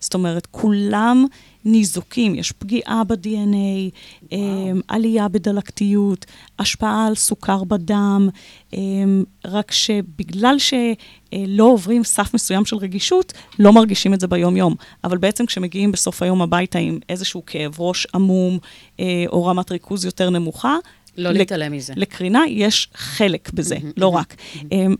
[0.00, 1.26] זאת אומרת, כולם
[1.64, 3.94] ניזוקים, יש פגיעה ב-DNA,
[4.24, 4.36] um,
[4.88, 6.26] עלייה בדלקתיות,
[6.58, 8.28] השפעה על סוכר בדם,
[8.72, 8.76] um,
[9.44, 14.74] רק שבגלל שלא עוברים סף מסוים של רגישות, לא מרגישים את זה ביום-יום.
[15.04, 18.58] אבל בעצם כשמגיעים בסוף היום הביתה עם איזשהו כאב ראש עמום
[18.96, 20.76] uh, או רמת ריכוז יותר נמוכה,
[21.16, 21.92] לא להתעלם מזה.
[21.96, 24.36] לקרינה יש חלק בזה, לא רק.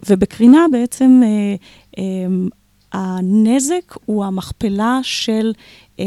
[0.09, 1.22] ובקרינה בעצם...
[2.93, 5.53] הנזק הוא המכפלה של
[5.97, 6.01] uh,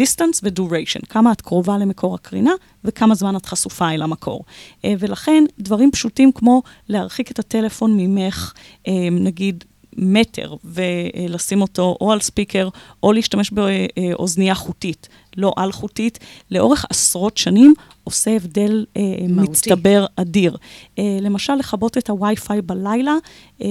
[0.00, 2.52] distance ו-duration, כמה את קרובה למקור הקרינה
[2.84, 4.44] וכמה זמן את חשופה אל המקור.
[4.82, 8.52] Uh, ולכן דברים פשוטים כמו להרחיק את הטלפון ממך,
[8.86, 9.64] uh, נגיד
[9.96, 12.68] מטר, ולשים אותו או על ספיקר,
[13.02, 16.18] או להשתמש באוזנייה חוטית, לא על-חוטית,
[16.50, 17.74] לאורך עשרות שנים
[18.04, 20.56] עושה הבדל אה, מצטבר אדיר.
[20.98, 23.14] אה, למשל, לכבות את הווי-פיי בלילה,
[23.62, 23.68] אה,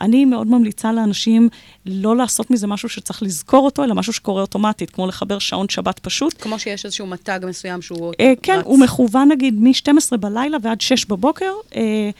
[0.00, 1.48] אני מאוד ממליצה לאנשים
[1.86, 5.98] לא לעשות מזה משהו שצריך לזכור אותו, אלא משהו שקורה אוטומטית, כמו לחבר שעון שבת
[5.98, 6.42] פשוט.
[6.42, 8.64] כמו שיש איזשהו מתג מסוים שהוא אה, כן, רץ.
[8.64, 11.52] הוא מכוון נגיד מ-12 בלילה ועד 6 בבוקר.
[11.76, 12.10] אה,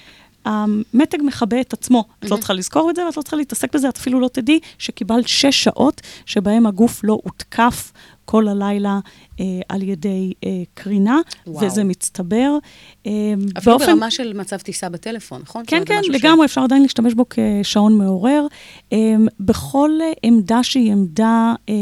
[0.45, 2.05] המתג מכבה את עצמו.
[2.09, 2.27] Mm-hmm.
[2.27, 4.61] את לא צריכה לזכור את זה, ואת לא צריכה להתעסק בזה, את אפילו לא תדעי
[4.79, 7.93] שקיבלת שש שעות שבהם הגוף לא הותקף
[8.25, 9.01] כל הלילה
[9.41, 11.67] אה, על ידי אה, קרינה, וואו.
[11.67, 12.59] וזה מצטבר.
[13.07, 13.13] אה,
[13.59, 13.93] אפילו באופן...
[13.93, 15.65] ברמה של מצב טיסה בטלפון, נכון?
[15.67, 16.51] כן, כן, לגמרי, ש...
[16.51, 18.47] אפשר עדיין להשתמש בו כשעון מעורר.
[18.93, 18.99] אה,
[19.41, 19.91] בכל
[20.23, 21.75] עמדה שהיא עמדה אה,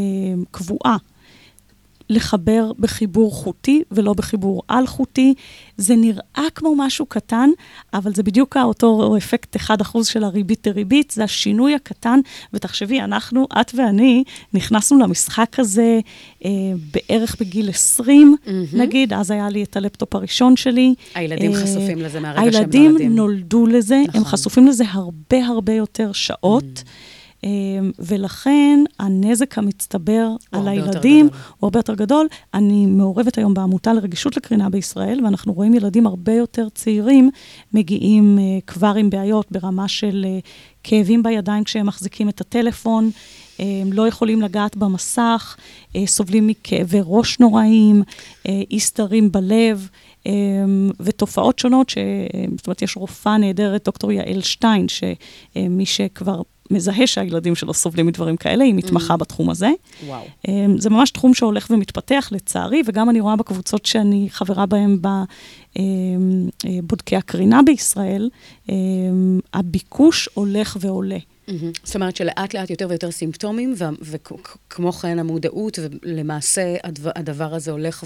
[0.50, 0.96] קבועה,
[2.12, 5.34] לחבר בחיבור חוטי ולא בחיבור על-חוטי.
[5.76, 7.50] זה נראה כמו משהו קטן,
[7.94, 12.20] אבל זה בדיוק אותו אפקט 1% של הריבית דריבית, זה השינוי הקטן.
[12.52, 16.00] ותחשבי, אנחנו, את ואני, נכנסנו למשחק הזה
[16.44, 16.50] אה,
[16.90, 18.50] בערך בגיל 20, mm-hmm.
[18.72, 20.94] נגיד, אז היה לי את הלפטופ הראשון שלי.
[21.14, 22.96] הילדים אה, חשופים לזה מהרגע שהם נולדים.
[22.96, 24.20] הילדים נולדו לזה, נכון.
[24.20, 26.64] הם חשופים לזה הרבה הרבה יותר שעות.
[26.64, 27.21] Mm-hmm.
[27.44, 31.28] אמ, ולכן הנזק המצטבר על הילדים
[31.58, 32.26] הוא הרבה יותר גדול.
[32.54, 37.30] אני מעורבת היום בעמותה לרגישות לקרינה בישראל, ואנחנו רואים ילדים הרבה יותר צעירים
[37.72, 40.38] מגיעים אה, כבר עם בעיות ברמה של אה,
[40.84, 43.10] כאבים בידיים כשהם מחזיקים את הטלפון,
[43.58, 45.56] הם לא יכולים לגעת במסך,
[45.96, 48.02] אה, סובלים מכאבי ראש נוראים,
[48.70, 49.88] אי סתרים בלב.
[51.00, 51.98] ותופעות שונות, ש...
[52.56, 58.36] זאת אומרת, יש רופאה נהדרת, דוקטור יעל שטיין, שמי שכבר מזהה שהילדים שלו סובלים מדברים
[58.36, 59.16] כאלה, היא מתמחה mm.
[59.16, 59.70] בתחום הזה.
[60.06, 60.22] וואו.
[60.48, 64.98] אמ, זה ממש תחום שהולך ומתפתח, לצערי, וגם אני רואה בקבוצות שאני חברה בהן
[65.74, 68.30] בבודקי אמ, אה, הקרינה בישראל,
[68.68, 71.18] אמ, הביקוש הולך ועולה.
[71.48, 71.72] מהמם.
[71.84, 77.70] זאת אומרת שלאט לאט יותר ויותר סימפטומים, ו- וכמו כן המודעות, ולמעשה הדבר, הדבר הזה
[77.70, 78.04] הולך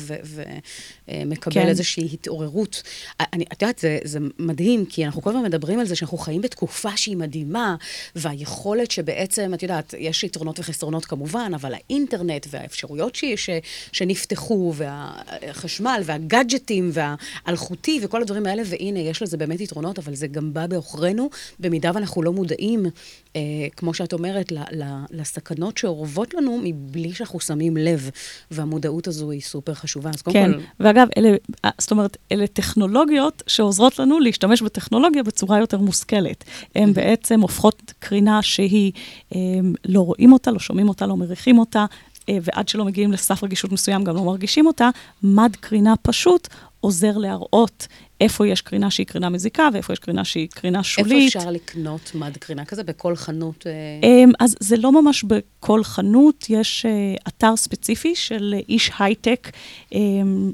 [1.08, 1.68] ומקבל כן.
[1.68, 2.82] איזושהי התעוררות.
[3.20, 6.40] אני, את יודעת, זה, זה מדהים, כי אנחנו כל הזמן מדברים על זה שאנחנו חיים
[6.40, 7.76] בתקופה שהיא מדהימה,
[8.16, 13.50] והיכולת שבעצם, את יודעת, יש יתרונות וחסרונות כמובן, אבל האינטרנט והאפשרויות ש, ש,
[13.92, 20.54] שנפתחו, והחשמל והגאדג'טים והאלחוטי וכל הדברים האלה, והנה, יש לזה באמת יתרונות, אבל זה גם
[20.54, 21.30] בא בעוכרינו,
[21.60, 22.86] במידה ואנחנו לא מודעים,
[23.35, 23.35] אה,
[23.76, 28.10] כמו שאת אומרת, ל, ל, לסכנות שאורבות לנו מבלי שאנחנו שמים לב,
[28.50, 30.10] והמודעות הזו היא סופר חשובה.
[30.10, 30.58] אז קודם כן, כל...
[30.80, 36.44] ואגב, אלה, אה, זאת אומרת, אלה טכנולוגיות שעוזרות לנו להשתמש בטכנולוגיה בצורה יותר מושכלת.
[36.74, 38.92] הן בעצם הופכות קרינה שהיא,
[39.32, 41.86] הם, לא רואים אותה, לא שומעים אותה, לא מריחים אותה,
[42.28, 44.90] אה, ועד שלא מגיעים לסף רגישות מסוים גם לא מרגישים אותה,
[45.22, 46.48] מד קרינה פשוט
[46.80, 47.86] עוזר להראות
[48.20, 51.12] איפה יש קרינה שהיא קרינה מזיקה ואיפה יש קרינה שהיא קרינה שולית.
[51.12, 52.82] איפה אפשר לקנות מד קרינה כזה?
[52.82, 53.66] בכל חנות?
[53.66, 58.90] אה, אמ, אז זה לא ממש בכל חנות, יש אה, אתר ספציפי של אה, איש
[58.98, 59.50] הייטק,
[59.92, 60.52] אמ,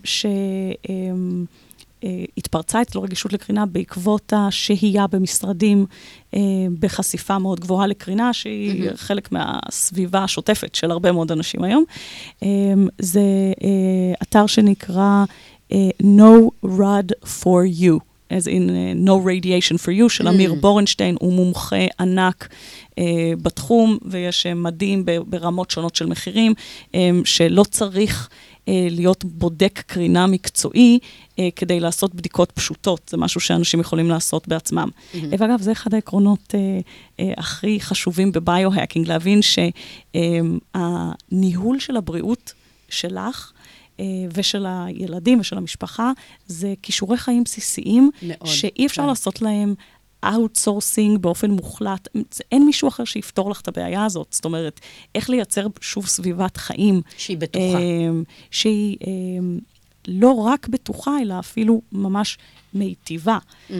[2.04, 5.86] שהתפרצה אצלו רגישות לקרינה בעקבות השהייה במשרדים
[6.34, 6.40] אה,
[6.80, 8.96] בחשיפה מאוד גבוהה לקרינה, שהיא מהמם.
[8.96, 11.84] חלק מהסביבה השוטפת של הרבה מאוד אנשים היום.
[12.42, 13.20] אמ, זה
[13.64, 15.24] אה, אתר שנקרא אה,
[16.02, 17.98] No Rod for You.
[18.40, 18.74] as in uh,
[19.08, 20.56] No Radiation for You, של אמיר Mm.
[20.56, 22.48] בורנשטיין, הוא מומחה ענק
[22.90, 22.94] uh,
[23.42, 26.54] בתחום, ויש uh, מדהים ב- ברמות שונות של מחירים,
[26.92, 28.60] um, שלא צריך uh,
[28.90, 34.88] להיות בודק קרינה מקצועי uh, כדי לעשות בדיקות פשוטות, זה משהו שאנשים יכולים לעשות בעצמם.
[34.88, 35.16] Mm-hmm.
[35.16, 39.40] Uh, ואגב, זה אחד העקרונות uh, uh, הכי חשובים ב biohacking, להבין
[40.72, 42.52] שהניהול של הבריאות
[42.88, 43.61] שלך, אה,
[44.34, 46.12] ושל הילדים ושל המשפחה,
[46.46, 49.08] זה כישורי חיים בסיסיים, מאוד, שאי אפשר כן.
[49.08, 49.74] לעשות להם
[50.24, 52.08] outsourcing באופן מוחלט.
[52.52, 54.26] אין מישהו אחר שיפתור לך את הבעיה הזאת.
[54.30, 54.80] זאת אומרת,
[55.14, 57.00] איך לייצר שוב סביבת חיים.
[57.16, 57.78] שהיא בטוחה.
[57.78, 58.10] אה,
[58.50, 59.10] שהיא אה,
[60.08, 62.38] לא רק בטוחה, אלא אפילו ממש
[62.74, 63.38] מיטיבה.
[63.70, 63.76] אה,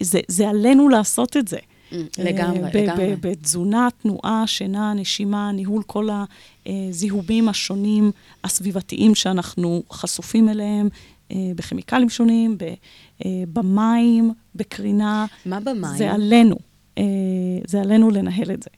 [0.00, 1.58] זה, זה עלינו לעשות את זה.
[2.18, 3.16] לגמרי, אה, לגמרי.
[3.16, 6.08] ב- בתזונה, תנועה, שינה, נשימה, ניהול כל
[6.66, 8.10] הזיהומים השונים
[8.44, 10.88] הסביבתיים שאנחנו חשופים אליהם,
[11.30, 12.56] אה, בכימיקלים שונים,
[13.24, 15.26] אה, במים, בקרינה.
[15.46, 15.96] מה במים?
[15.96, 16.56] זה עלינו.
[17.66, 18.70] זה עלינו לנהל את זה.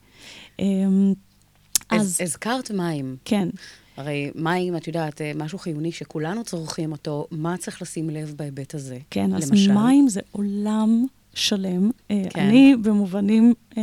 [1.91, 2.01] אז...
[2.01, 3.17] אז הזכרת מים.
[3.25, 3.49] כן.
[3.97, 8.99] הרי מים, את יודעת, משהו חיוני שכולנו צורכים אותו, מה צריך לשים לב בהיבט הזה?
[9.11, 9.73] כן, אז למשל?
[9.73, 11.07] מים זה עולם
[11.37, 11.91] שלם.
[12.09, 12.23] כן.
[12.31, 12.41] כן.
[12.41, 13.83] אני במובנים אה,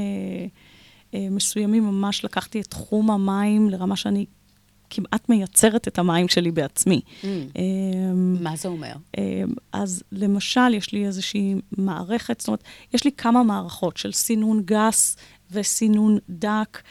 [1.14, 4.26] אה, מסוימים ממש לקחתי את תחום המים לרמה שאני
[4.91, 7.02] כמעט מייצרת את המים שלי בעצמי.
[7.06, 7.26] Mm.
[7.58, 7.62] אה,
[8.16, 8.93] מה זה אומר?
[9.18, 9.43] אה,
[9.74, 15.18] אז למשל, יש לי איזושהי מערכת, זאת אומרת, יש לי כמה מערכות של סינון גס
[15.52, 16.82] וסינון דק.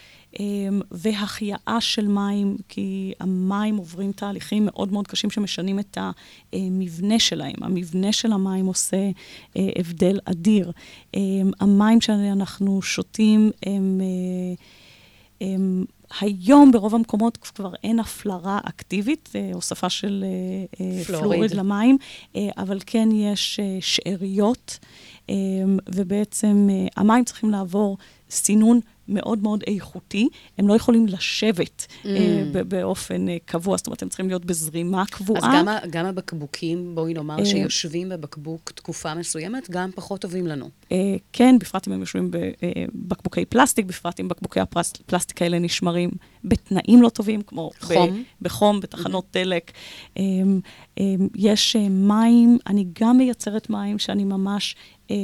[0.40, 0.44] אה,
[0.90, 5.98] והחייאה של מים, כי המים עוברים תהליכים מאוד מאוד קשים שמשנים את
[6.52, 7.54] המבנה שלהם.
[7.62, 9.10] המבנה של המים עושה
[9.56, 10.72] אה, הבדל אדיר.
[11.14, 11.20] אה,
[11.60, 14.00] המים שאנחנו שותים הם...
[14.00, 14.64] אה,
[15.40, 15.84] הם
[16.20, 20.24] היום ברוב המקומות כבר אין הפלרה אקטיבית, אה, הוספה של
[20.76, 21.06] פלואוריד.
[21.06, 21.98] פלואוריד למים,
[22.36, 24.78] אבל כן יש שאריות,
[25.30, 25.34] אה,
[25.94, 27.98] ובעצם המים צריכים לעבור
[28.30, 28.80] סינון
[29.10, 32.06] מאוד מאוד איכותי, הם לא יכולים לשבת Mm.
[32.06, 35.60] אה, באופן אה, קבוע, זאת אומרת, הם צריכים להיות בזרימה קבועה.
[35.60, 40.68] אז גם, גם הבקבוקים, בואי נאמר, אה, שיושבים בבקבוק תקופה מסוימת, גם פחות טובים לנו.
[40.92, 46.10] אה, כן, בפרט אם הם יושבים בבקבוקי פלסטיק, בפרט אם בקבוקי הפלסטיק האלה נשמרים
[46.44, 48.22] בתנאים לא טובים, כמו חום.
[48.42, 49.72] בחום, בתחנות דלק.
[50.18, 50.22] אה,
[50.98, 51.04] אה,
[51.34, 54.76] יש אה, מים, אני גם מייצרת מים שאני ממש
[55.10, 55.16] אה,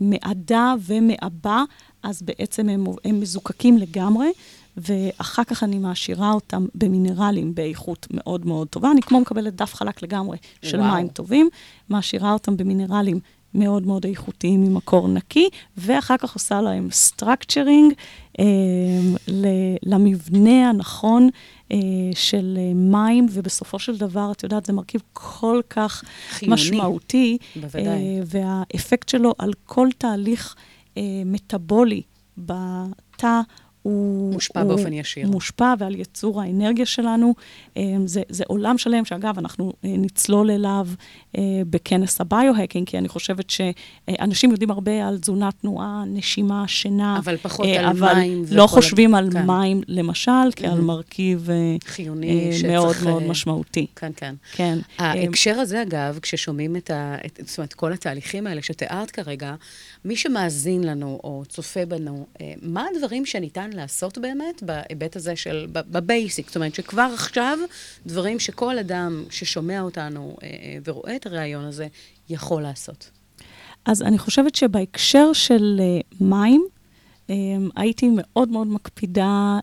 [0.00, 1.64] מעדה ומעבה,
[2.02, 4.28] אז בעצם הם, הם מזוקקים לגמרי.
[4.76, 8.90] ואחר כך אני מעשירה אותם במינרלים באיכות מאוד מאוד טובה.
[8.90, 10.94] אני כמו מקבלת דף חלק לגמרי של וואו.
[10.94, 11.48] מים טובים,
[11.88, 13.20] מעשירה אותם במינרלים
[13.54, 17.92] מאוד מאוד איכותיים ממקור נקי, ואחר כך עושה להם structuring
[18.40, 18.44] אה,
[19.82, 21.28] למבנה הנכון
[21.72, 21.78] אה,
[22.14, 26.54] של אה, מים, ובסופו של דבר, את יודעת, זה מרכיב כל כך חיוני.
[26.54, 27.38] משמעותי.
[27.56, 27.86] בוודאי.
[27.86, 30.54] אה, והאפקט שלו על כל תהליך
[31.24, 32.02] מטאבולי
[32.38, 33.40] בתא
[33.88, 34.32] הוא...
[34.32, 35.26] מושפע הוא באופן ישיר.
[35.26, 37.34] מושפע ועל יצור האנרגיה שלנו.
[37.76, 40.88] אה, זה, זה עולם שלם, שאגב, אנחנו אה, נצלול אליו
[41.36, 47.18] אה, בכנס הביו-הקינג, כי אני חושבת שאנשים יודעים הרבה על תזונה, תנועה, נשימה, שינה.
[47.18, 49.46] אבל פחות אה, על אבל מים לא וכל חושבים על כן.
[49.46, 53.86] מים, למשל, כעל מרכיב אה, חיוני אה, שצריך, מאוד מאוד אה, משמעותי.
[53.96, 54.34] כן, כן.
[54.52, 54.78] כן.
[55.00, 59.54] אה, ההקשר הזה, אגב, כששומעים את, ה, את זאת אומרת, כל התהליכים האלה שתיארת כרגע,
[60.04, 65.66] מי שמאזין לנו או צופה בנו, אה, מה הדברים שניתן לעשות באמת בהיבט הזה של,
[65.72, 66.46] בבייסיק?
[66.46, 67.58] זאת אומרת, שכבר עכשיו,
[68.06, 71.86] דברים שכל אדם ששומע אותנו אה, אה, ורואה את הריאיון הזה,
[72.28, 73.10] יכול לעשות.
[73.84, 75.80] אז אני חושבת שבהקשר של
[76.20, 76.66] מים,
[77.76, 79.58] הייתי מאוד מאוד מקפידה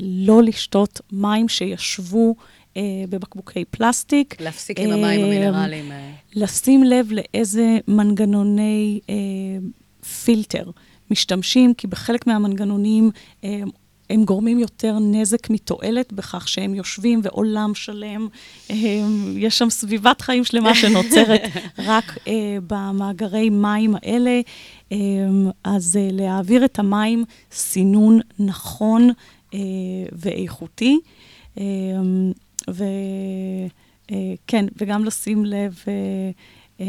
[0.00, 2.34] לא לשתות מים שישבו
[3.08, 4.40] בבקבוקי פלסטיק.
[4.40, 5.92] להפסיק עם המים המינרליים.
[6.36, 10.70] אה, לשים לב לאיזה מנגנוני uh, פילטר
[11.10, 13.10] משתמשים, כי בחלק מהמנגנונים
[13.42, 13.46] um,
[14.10, 18.28] הם גורמים יותר נזק מתועלת בכך שהם יושבים ועולם שלם,
[18.70, 21.40] הם, יש שם סביבת חיים שלמה שנוצרת
[21.78, 22.28] רק uh,
[22.66, 24.40] במאגרי מים האלה.
[24.90, 24.94] Um,
[25.64, 29.10] אז uh, להעביר את המים סינון נכון
[29.50, 29.54] uh,
[30.12, 30.98] ואיכותי.
[31.56, 31.60] Um,
[34.10, 35.92] וכן, וגם לשים לב, אה,
[36.80, 36.86] אה,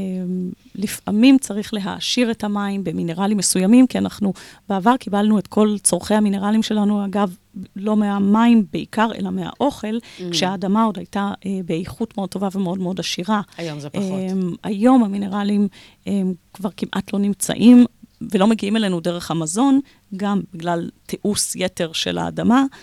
[0.76, 4.34] לפעמים צריך להעשיר את המים במינרלים מסוימים, כי אנחנו
[4.70, 7.36] בעבר קיבלנו את כל צורכי המינרלים שלנו, אגב,
[7.76, 10.24] לא מהמים בעיקר, אלא מהאוכל, Mm.
[10.32, 13.42] כשהאדמה עוד הייתה אה, באיכות מאוד טובה ומאוד מאוד עשירה.
[13.58, 14.20] היום זה פחות.
[14.32, 15.68] Um, היום המינרלים
[16.06, 16.10] um,
[16.54, 17.86] כבר כמעט לא נמצאים
[18.32, 19.80] ולא מגיעים אלינו דרך המזון,
[20.16, 22.64] גם בגלל תיעוש יתר של האדמה.
[22.64, 22.76] Um,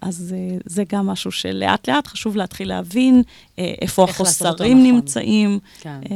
[0.00, 3.22] אז uh, זה גם משהו שלאט לאט חשוב להתחיל להבין
[3.80, 4.94] איפה לעשות אותו החוסרים נכון.
[4.94, 5.58] נמצאים.
[5.80, 6.00] כן.
[6.04, 6.08] Um,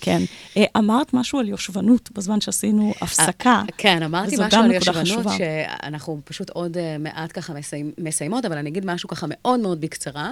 [0.00, 0.22] כן.
[0.54, 3.62] Uh, אמרת משהו על יושבנות בזמן שעשינו הפסקה.
[3.76, 5.26] כן, אמרתי משהו על יושבנות.
[5.38, 7.52] שאנחנו פשוט עוד אה, מעט ככה
[7.98, 10.30] מסיימות, אבל אני אגיד משהו ככה מאוד מאוד בקצרה.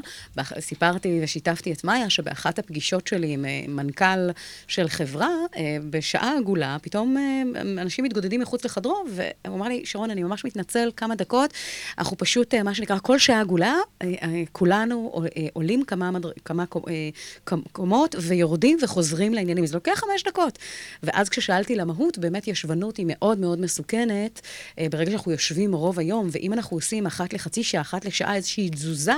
[0.61, 4.30] סיפרתי ושיתפתי את מאיה שבאחת הפגישות שלי עם אה, מנכ"ל
[4.68, 7.43] של חברה, אה, בשעה עגולה, פתאום אה,
[7.82, 11.53] אנשים מתגודדים מחוץ לחדרו, והוא אמר לי, שרון, אני ממש מתנצל, כמה דקות,
[11.99, 16.26] אנחנו פשוט, אה, מה שנקרא, כל שעה עגולה, אה, אה, כולנו אה, עולים כמה, מדר...
[16.45, 17.09] כמה אה,
[17.51, 19.66] קומ- קומות ויורדים וחוזרים לעניינים.
[19.66, 20.59] זה לוקח חמש דקות.
[21.03, 24.41] ואז כששאלתי למהות, באמת ישבנות היא מאוד מאוד מסוכנת,
[24.79, 28.70] אה, ברגע שאנחנו יושבים רוב היום, ואם אנחנו עושים אחת לחצי שעה, אחת לשעה איזושהי
[28.70, 29.14] תזוזה,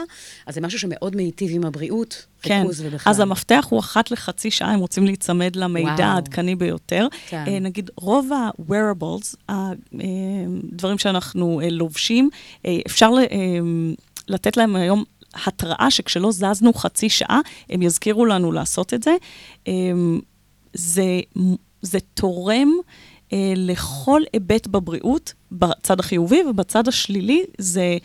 [0.47, 3.11] אז זה משהו שמאוד מיטיב עם הבריאות, כן, ובכלל.
[3.11, 6.07] אז המפתח הוא אחת לחצי שעה, אם רוצים להיצמד למידע.
[6.07, 7.07] העדכני ביותר.
[7.29, 7.45] כן.
[7.47, 9.37] אה, נגיד, רוב ה-wearables,
[10.73, 12.31] הדברים שאנחנו לובשים,
[12.87, 13.11] אפשר
[14.29, 15.05] לתת להם היום
[15.47, 19.17] התראה שכשלא זזנו חצי שעה, הם יזכירו לנו לעשות את זה.
[19.69, 19.73] אה,
[20.73, 21.21] זה,
[21.83, 22.69] זה תורם
[23.33, 27.99] אה, לכל היבט בבריאות, בצד החיובי, ובצד השלילי זה...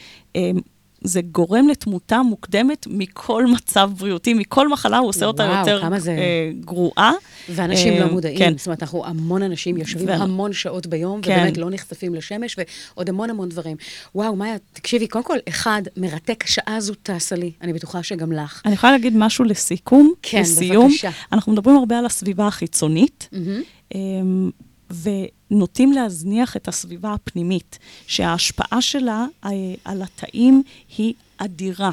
[1.04, 6.12] זה גורם לתמותה מוקדמת מכל מצב בריאותי, מכל מחלה, הוא עושה אותה וואו, יותר זה-
[6.12, 7.12] אה, גרועה.
[7.50, 8.54] ואנשים אה, לא מודעים, כן.
[8.58, 11.32] זאת אומרת, אנחנו המון אנשים יושבים ו- המון שעות ביום, כן.
[11.32, 12.56] ובאמת לא נחשפים לשמש,
[12.96, 13.78] ועוד המון המון דברים.
[14.16, 18.62] וואו, מאיה, תקשיבי, קודם כל, אחד, מרתק, השעה הזו טסה לי, אני בטוחה שגם לך.
[18.66, 20.14] אני יכולה להגיד משהו לסיכום?
[20.22, 20.88] כן, לסיום.
[20.88, 21.10] בבקשה.
[21.32, 24.52] אנחנו מדברים הרבה על הסביבה החיצונית, מהמם.
[24.90, 29.50] ונוטים להזניח את הסביבה הפנימית, שההשפעה שלה אה,
[29.86, 30.64] על התאים
[30.98, 31.92] היא אדירה.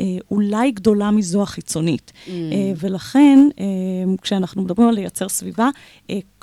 [0.00, 2.12] אה, אולי גדולה מזו החיצונית.
[2.14, 2.30] Mm.
[2.30, 3.38] אה, ולכן,
[4.22, 5.68] כשאנחנו מדברים על לייצר סביבה,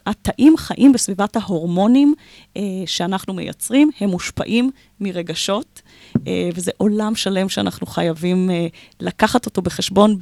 [0.06, 2.14] התאים חיים בסביבת ההורמונים
[2.58, 5.82] אה, שאנחנו מייצרים, הם מושפעים מרגשות,
[6.28, 8.68] אה, וזה עולם שלם שאנחנו חייבים אה,
[9.00, 10.18] לקחת אותו בחשבון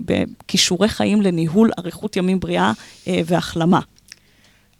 [0.00, 2.72] בכישורי חיים לניהול אריכות ימים בריאה
[3.08, 3.80] אה, והחלמה.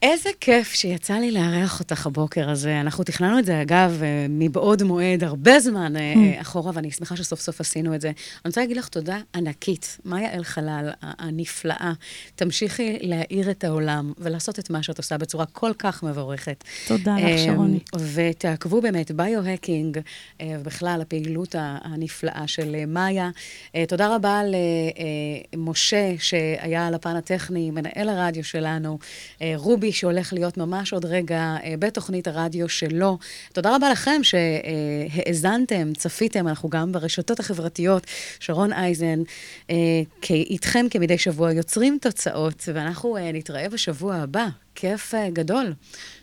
[0.03, 2.80] איזה כיף שיצא לי לארח אותך הבוקר הזה.
[2.80, 7.16] אנחנו תכננו את זה, אגב, אה, מבעוד מועד, הרבה זמן אה, אה, אחורה, ואני שמחה
[7.16, 8.09] שסוף סוף עשינו את זה.
[8.09, 11.92] אני רוצה להגיד לך תודה ענקית, מאיה אלחלל, הנפלאה.
[12.34, 16.64] תמשיכי להאיר את העולם ולעשות את מה שאת עושה בצורה כל כך מבורכת.
[16.88, 17.78] תודה לך, שרוני.
[18.14, 19.98] ותעקבו באמת, ביו-הקינג,
[20.42, 23.30] ובכלל הפעילות הנפלאה של מאיה.
[23.88, 24.40] תודה רבה
[25.55, 28.98] למשה, שהיה על הפן הטכני, מנהל הרדיו שלנו,
[29.42, 29.53] אה,
[29.93, 33.18] שהולך להיות ממש עוד רגע אה, בתוכנית הרדיו שלו.
[33.53, 38.07] תודה רבה לכם שהאזנתם, צפיתם, אנחנו גם ברשתות החברתיות,
[38.41, 39.22] שרון אייזן,
[39.70, 39.76] אה,
[40.30, 44.49] איתכם כמדי שבוע יוצרים תוצאות, ואנחנו אה, נתראה בשבוע הבא.
[44.74, 45.72] כיף גדול.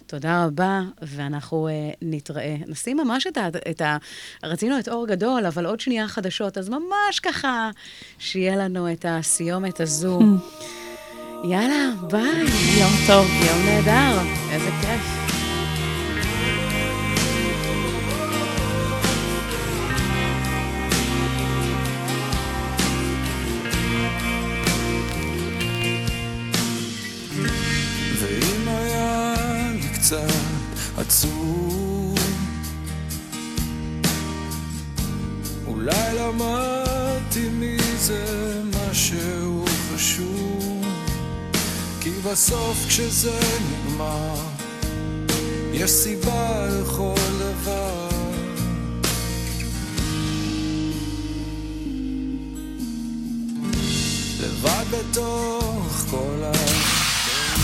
[0.07, 2.55] תודה רבה, ואנחנו uh, נתראה.
[2.67, 3.97] נשים ממש את ה, את ה...
[4.43, 7.69] רצינו את אור גדול, אבל עוד שנייה חדשות, אז ממש ככה,
[8.19, 10.19] שיהיה לנו את הסיומת הזו.
[11.43, 12.45] יאללה, ביי.
[12.79, 13.27] יום טוב.
[13.27, 14.19] יום נהדר,
[14.51, 15.36] איזה כיף.
[42.31, 44.35] בסוף כשזה נגמר
[45.73, 48.09] יש סיבה לכל דבר
[54.39, 56.51] לבד בתוך כל ה...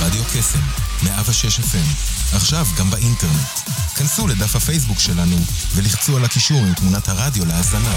[0.05, 0.59] רדיו קסם,
[1.03, 3.59] 106 FM, עכשיו גם באינטרנט.
[3.95, 5.37] כנסו לדף הפייסבוק שלנו
[5.75, 7.93] ולחצו על הקישור עם תמונת הרדיו להאזנה.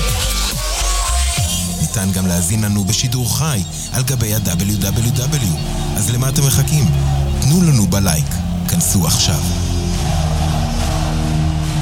[1.81, 3.63] ניתן גם להזין לנו בשידור חי
[3.93, 5.47] על גבי ה-WW.
[5.97, 6.85] אז למה אתם מחכים?
[7.41, 8.27] תנו לנו בלייק.
[8.69, 9.76] כנסו עכשיו.